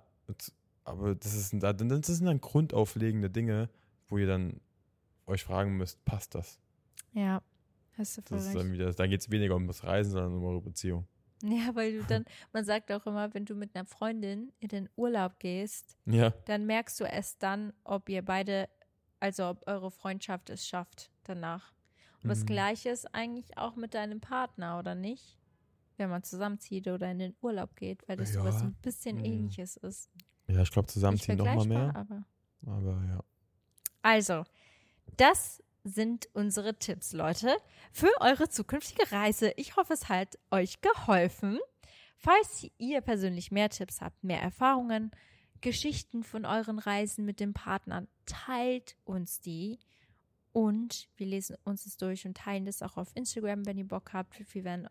[0.86, 3.70] aber das, ist, da- das sind dann grundauflegende Dinge,
[4.08, 4.60] wo ihr dann
[5.28, 6.60] euch fragen müsst, passt das?
[7.14, 7.42] Ja,
[7.98, 8.66] hast du voll Das ist recht.
[8.66, 11.06] dann wieder, da geht es weniger um das Reisen, sondern um eure Beziehung.
[11.44, 14.90] Ja, weil du dann, man sagt auch immer, wenn du mit einer Freundin in den
[14.96, 18.70] Urlaub gehst, Ja, dann merkst du erst dann, ob ihr beide,
[19.20, 21.74] also ob eure Freundschaft es schafft danach.
[22.24, 22.46] Und das Mhm.
[22.48, 25.38] Gleiche ist eigentlich auch mit deinem Partner, oder nicht?
[25.98, 28.42] Wenn man zusammenzieht oder in den Urlaub geht, weil das Ja.
[28.42, 29.26] sowas ein bisschen Mhm.
[29.26, 30.10] ähnliches ist.
[30.48, 31.96] ja ich glaube, zusammenziehen noch mal vergleichbar, mehr.
[31.96, 32.26] aber.
[32.78, 33.24] Aber ja.
[34.02, 34.44] Also,
[35.18, 37.56] das sind unsere Tipps, Leute,
[37.94, 39.54] für eure zukünftige Reise.
[39.56, 41.60] Ich hoffe, es hat euch geholfen.
[42.18, 45.12] Falls ihr persönlich mehr Tipps habt, mehr Erfahrungen,
[45.62, 49.80] Geschichten von euren Reisen mit dem Partner, teilt uns die.
[50.52, 54.14] Und wir lesen uns es durch und teilen das auch auf Instagram, wenn ihr Bock
[54.14, 54.54] habt.
[54.54, 54.88] Wir werden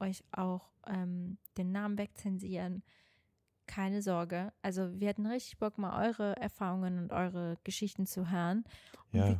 [0.00, 2.82] euch auch ähm, den Namen wegzensieren.
[3.66, 4.52] Keine Sorge.
[4.62, 8.64] Also wir hatten richtig Bock, mal eure Erfahrungen und eure Geschichten zu hören.
[9.12, 9.28] Ja.
[9.28, 9.38] wie-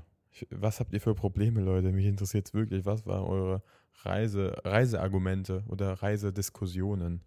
[0.50, 1.92] Was habt ihr für Probleme, Leute?
[1.92, 2.84] Mich interessiert es wirklich.
[2.84, 3.62] Was waren eure
[4.02, 7.22] Reise, Reiseargumente oder Reisediskussionen?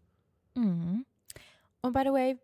[0.56, 1.06] Mhm.
[1.82, 2.38] Und by the way,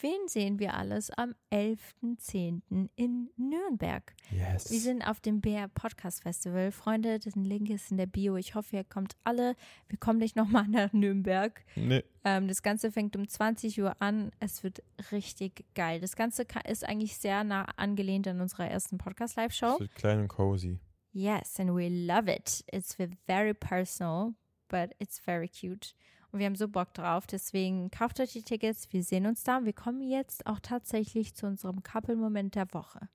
[0.00, 2.88] wen sehen wir alles am 11.10.
[2.96, 4.14] in Nürnberg?
[4.30, 4.70] Yes.
[4.70, 6.70] Wir sind auf dem BR Podcast Festival.
[6.72, 8.36] Freunde, den Link ist in der Bio.
[8.36, 9.54] Ich hoffe, ihr kommt alle.
[9.88, 11.64] Wir kommen nicht nochmal nach Nürnberg.
[11.76, 14.30] nee, Ähm, das Ganze fängt um 20 Uhr an.
[14.40, 14.82] Es wird
[15.12, 16.00] richtig geil.
[16.00, 19.74] Das Ganze ist eigentlich sehr nah angelehnt an unserer ersten Podcast-Live-Show.
[19.74, 20.78] es wird klein und cozy.
[21.12, 22.62] Yes, and we love it.
[22.70, 22.96] It's
[23.26, 24.34] very personal,
[24.68, 25.94] but it's very cute.
[26.30, 27.26] Und wir haben so Bock drauf.
[27.26, 28.92] Deswegen kauft euch die Tickets.
[28.92, 29.64] Wir sehen uns da.
[29.64, 33.08] Wir kommen jetzt auch tatsächlich zu unserem Couple-Moment der Woche.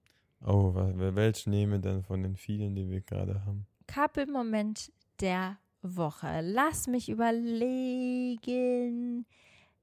[0.45, 3.67] Oh, wa- wel- welchen nehmen wir denn von den vielen, die wir gerade haben?
[3.87, 6.41] Couple-Moment der Woche.
[6.41, 9.25] Lass mich überlegen.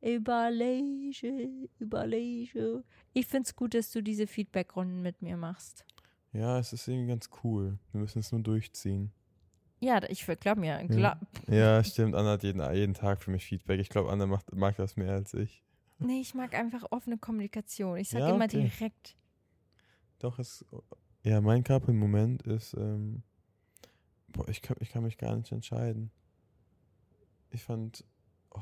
[0.03, 2.83] Überlege, überlege.
[3.13, 5.85] Ich finde es gut, dass du diese Feedback-Runden mit mir machst.
[6.33, 7.79] Ja, es ist irgendwie ganz cool.
[7.93, 9.13] Wir müssen es nur durchziehen.
[9.81, 10.85] Ja, ich glaube mir.
[10.89, 11.17] Glaub.
[11.49, 12.15] Ja, stimmt.
[12.15, 13.81] Anna hat jeden, jeden Tag für mich Feedback.
[13.81, 15.65] Ich glaube, Anna macht, mag das mehr als ich.
[15.99, 17.97] Nee, ich mag einfach offene Kommunikation.
[17.99, 18.71] Ich sage Ja, immer okay.
[18.79, 19.17] direkt.
[20.19, 20.65] Doch, es.
[21.23, 22.75] Ja, mein Couple-Moment ist.
[22.75, 23.23] Ähm,
[24.29, 26.11] boah, ich kann, ich kann mich gar nicht entscheiden.
[27.51, 28.05] Ich fand.
[28.53, 28.61] Oh,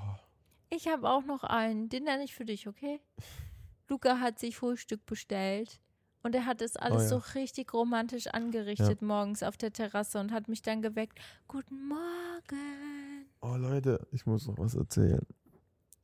[0.70, 1.88] Ich habe auch noch einen.
[1.88, 3.00] Den nenne ich für dich, okay?
[3.88, 5.80] Luca hat sich Frühstück bestellt.
[6.22, 7.08] Und er hat das alles Oh ja.
[7.08, 11.18] so richtig romantisch angerichtet morgens auf der Terrasse und hat mich dann geweckt.
[11.46, 13.26] Guten Morgen.
[13.40, 15.24] oh, Leute, ich muss noch was erzählen.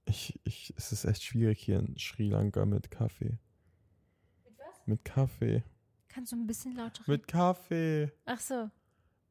[0.06, 3.38] Ich, ich, es ist echt schwierig hier in Sri Lanka mit Kaffee.
[4.44, 4.86] Mit was?
[4.86, 5.64] Mit Kaffee.
[6.08, 7.10] Kannst du ein bisschen lauter reden?
[7.10, 8.12] Mit Kaffee.
[8.26, 8.70] Ach so.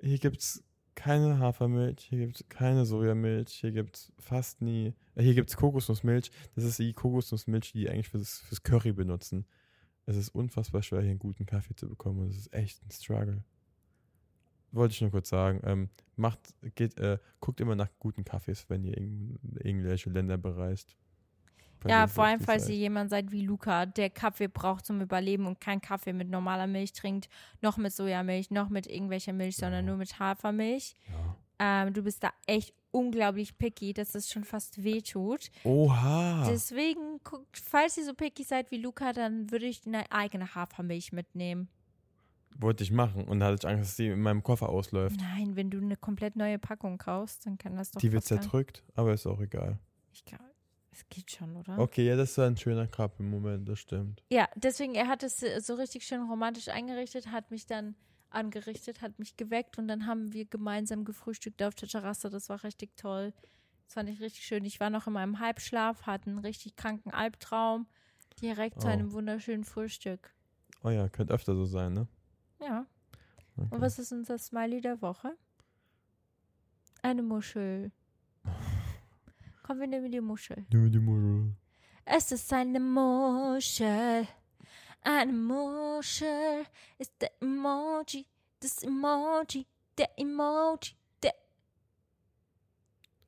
[0.01, 0.63] Hier gibt's
[0.95, 4.93] keine Hafermilch, hier gibt's keine Sojamilch, hier gibt's fast nie.
[5.15, 6.31] Äh, hier gibt's Kokosnussmilch.
[6.55, 9.45] Das ist die Kokosnussmilch, die die eigentlich fürs, fürs Curry benutzen.
[10.05, 12.19] Es ist unfassbar schwer, hier einen guten Kaffee zu bekommen.
[12.21, 13.43] und Es ist echt ein Struggle.
[14.71, 15.61] Wollte ich nur kurz sagen.
[15.63, 16.39] Ähm, macht,
[16.75, 20.95] geht, äh, guckt immer nach guten Kaffees, wenn ihr irgend, irgendwelche Länder bereist.
[21.85, 25.59] Ja, vor allem, falls ihr jemand seid wie Luca, der Kaffee braucht zum Überleben und
[25.59, 27.27] kein Kaffee mit normaler Milch trinkt,
[27.61, 29.89] noch mit Sojamilch, noch mit irgendwelcher Milch, sondern Ja.
[29.91, 30.95] nur mit Hafermilch.
[31.09, 31.35] Ja.
[31.63, 35.49] Ähm, du bist da echt unglaublich picky, dass es schon fast wehtut.
[35.63, 36.45] Oha!
[36.49, 41.13] Deswegen, guckt, falls ihr so picky seid wie Luca, dann würde ich eine eigene Hafermilch
[41.13, 41.69] mitnehmen.
[42.57, 45.19] Wollte ich machen und da hatte ich Angst, dass die in meinem Koffer ausläuft.
[45.19, 48.83] Nein, wenn du eine komplett neue Packung kaufst, dann kann das doch Die wird zerdrückt,
[48.93, 49.79] aber ist auch egal.
[50.11, 50.43] Ich glaube,
[50.91, 51.79] es geht schon, oder?
[51.79, 54.21] Okay, ja, das war ein schöner Couple-Moment, das stimmt.
[54.29, 57.95] Ja, deswegen, er hat es so richtig schön romantisch eingerichtet, hat mich dann
[58.33, 62.29] angerichtet, hat mich geweckt und dann haben wir gemeinsam gefrühstückt auf der Terrasse.
[62.29, 63.33] Das war richtig toll.
[63.85, 64.65] Das fand ich richtig schön.
[64.65, 67.87] Ich war noch in meinem Halbschlaf, hatte einen richtig kranken Albtraum,
[68.41, 68.91] direkt zu Oh.
[68.91, 70.33] einem wunderschönen Frühstück.
[70.83, 72.07] Oh ja, könnte öfter so sein, ne?
[72.61, 72.85] Ja.
[73.55, 73.67] Okay.
[73.75, 75.35] Und was ist unser Smiley der Woche?
[77.01, 77.91] Eine Muschel.
[79.63, 80.65] Komm, wir nehmen die Muschel.
[80.73, 81.55] Nur die Muschel.
[82.05, 84.27] Es ist eine Muschel.
[85.03, 86.65] Eine Muschel
[86.97, 88.25] ist der Emoji.
[88.59, 89.65] Das Emoji.
[89.97, 90.95] Der Emoji.
[91.21, 91.33] Der.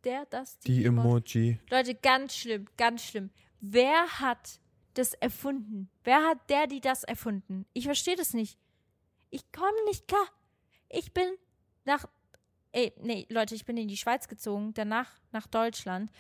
[0.04, 1.60] Der, das, Die Emoji.
[1.70, 3.30] Leute, ganz schlimm, ganz schlimm.
[3.60, 4.60] Wer hat
[4.94, 5.90] das erfunden?
[6.04, 7.66] Wer hat der, die das erfunden?
[7.74, 8.58] Ich verstehe das nicht.
[9.30, 10.26] Ich komme nicht klar.
[10.90, 11.28] Ich bin
[11.84, 12.06] nach.
[12.72, 16.12] Ey, nee, Leute, ich bin in die Schweiz gezogen, danach nach Deutschland.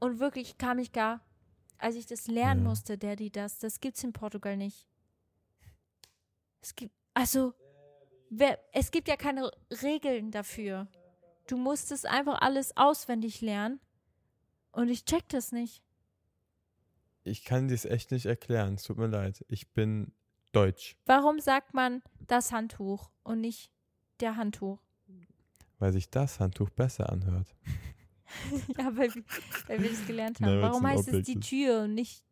[0.00, 1.20] Und wirklich kam ich gar,
[1.78, 2.68] als ich das lernen Ja.
[2.70, 4.86] musste, der, die das, das gibt's in Portugal nicht.
[6.66, 7.54] Es gibt, also,
[8.28, 9.52] wer, es gibt ja keine
[9.82, 10.88] Regeln dafür.
[11.46, 13.78] Du musst es einfach alles auswendig lernen.
[14.72, 15.84] Und ich check das nicht.
[17.22, 19.44] Ich kann dir es echt nicht erklären, es tut mir leid.
[19.46, 20.12] Ich bin
[20.50, 23.70] deutsch, Warum sagt man das Handtuch und nicht
[24.20, 24.80] der Handtuch?
[25.78, 27.54] weil sich das Handtuch besser anhört.
[28.78, 29.24] ja, weil, wir-
[29.68, 30.50] weil wir das gelernt haben.
[30.50, 31.38] weil's Warum heißt es die.
[31.38, 32.24] Tür und nicht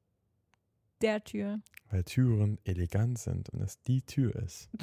[1.03, 1.61] der Tür?
[1.91, 4.69] Weil Türen elegant sind und es die Tür ist.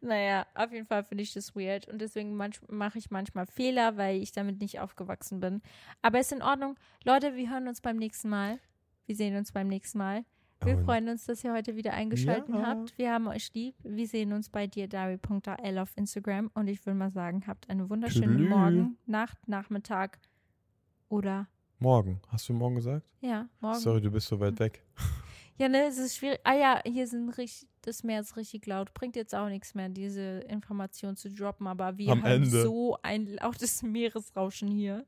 [0.00, 4.20] Naja, auf jeden Fall finde ich das weird und deswegen mache ich manchmal Fehler, weil
[4.20, 5.62] ich damit nicht aufgewachsen bin.
[6.02, 6.76] Aber ist in Ordnung.
[7.04, 8.60] Leute, wir hören uns beim nächsten Mal.
[9.06, 10.26] Wir sehen uns beim nächsten Mal.
[10.62, 12.66] Wir Und freuen uns, dass ihr heute wieder eingeschaltet Ja.
[12.66, 12.98] habt.
[12.98, 13.74] Wir haben euch lieb.
[13.82, 16.50] Wir sehen uns bei dir, Dari.al auf Instagram.
[16.52, 18.48] Und ich würde mal sagen, habt einen wunderschönen.
[18.48, 20.18] Morgen, Nacht, Nachmittag
[21.08, 21.48] oder
[21.84, 22.18] Morgen.
[22.28, 23.06] Hast du morgen gesagt?
[23.20, 23.78] ja, morgen.
[23.78, 24.82] Sorry, du bist so weit weg.
[25.56, 26.40] Ja, ne, es ist schwierig.
[26.42, 28.92] Ah ja, hier sind richtig, das Meer ist richtig laut.
[28.92, 32.62] Bringt jetzt auch nichts mehr, diese Information zu droppen, aber wir Am haben Ende.
[32.62, 35.06] so ein lautes Meeresrauschen hier.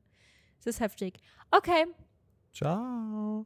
[0.61, 1.19] Es ist heftig.
[1.51, 1.85] Okay,
[2.53, 3.45] Ciao.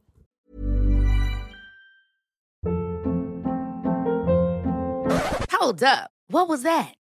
[5.50, 6.10] Hold up.
[6.28, 6.94] What was that?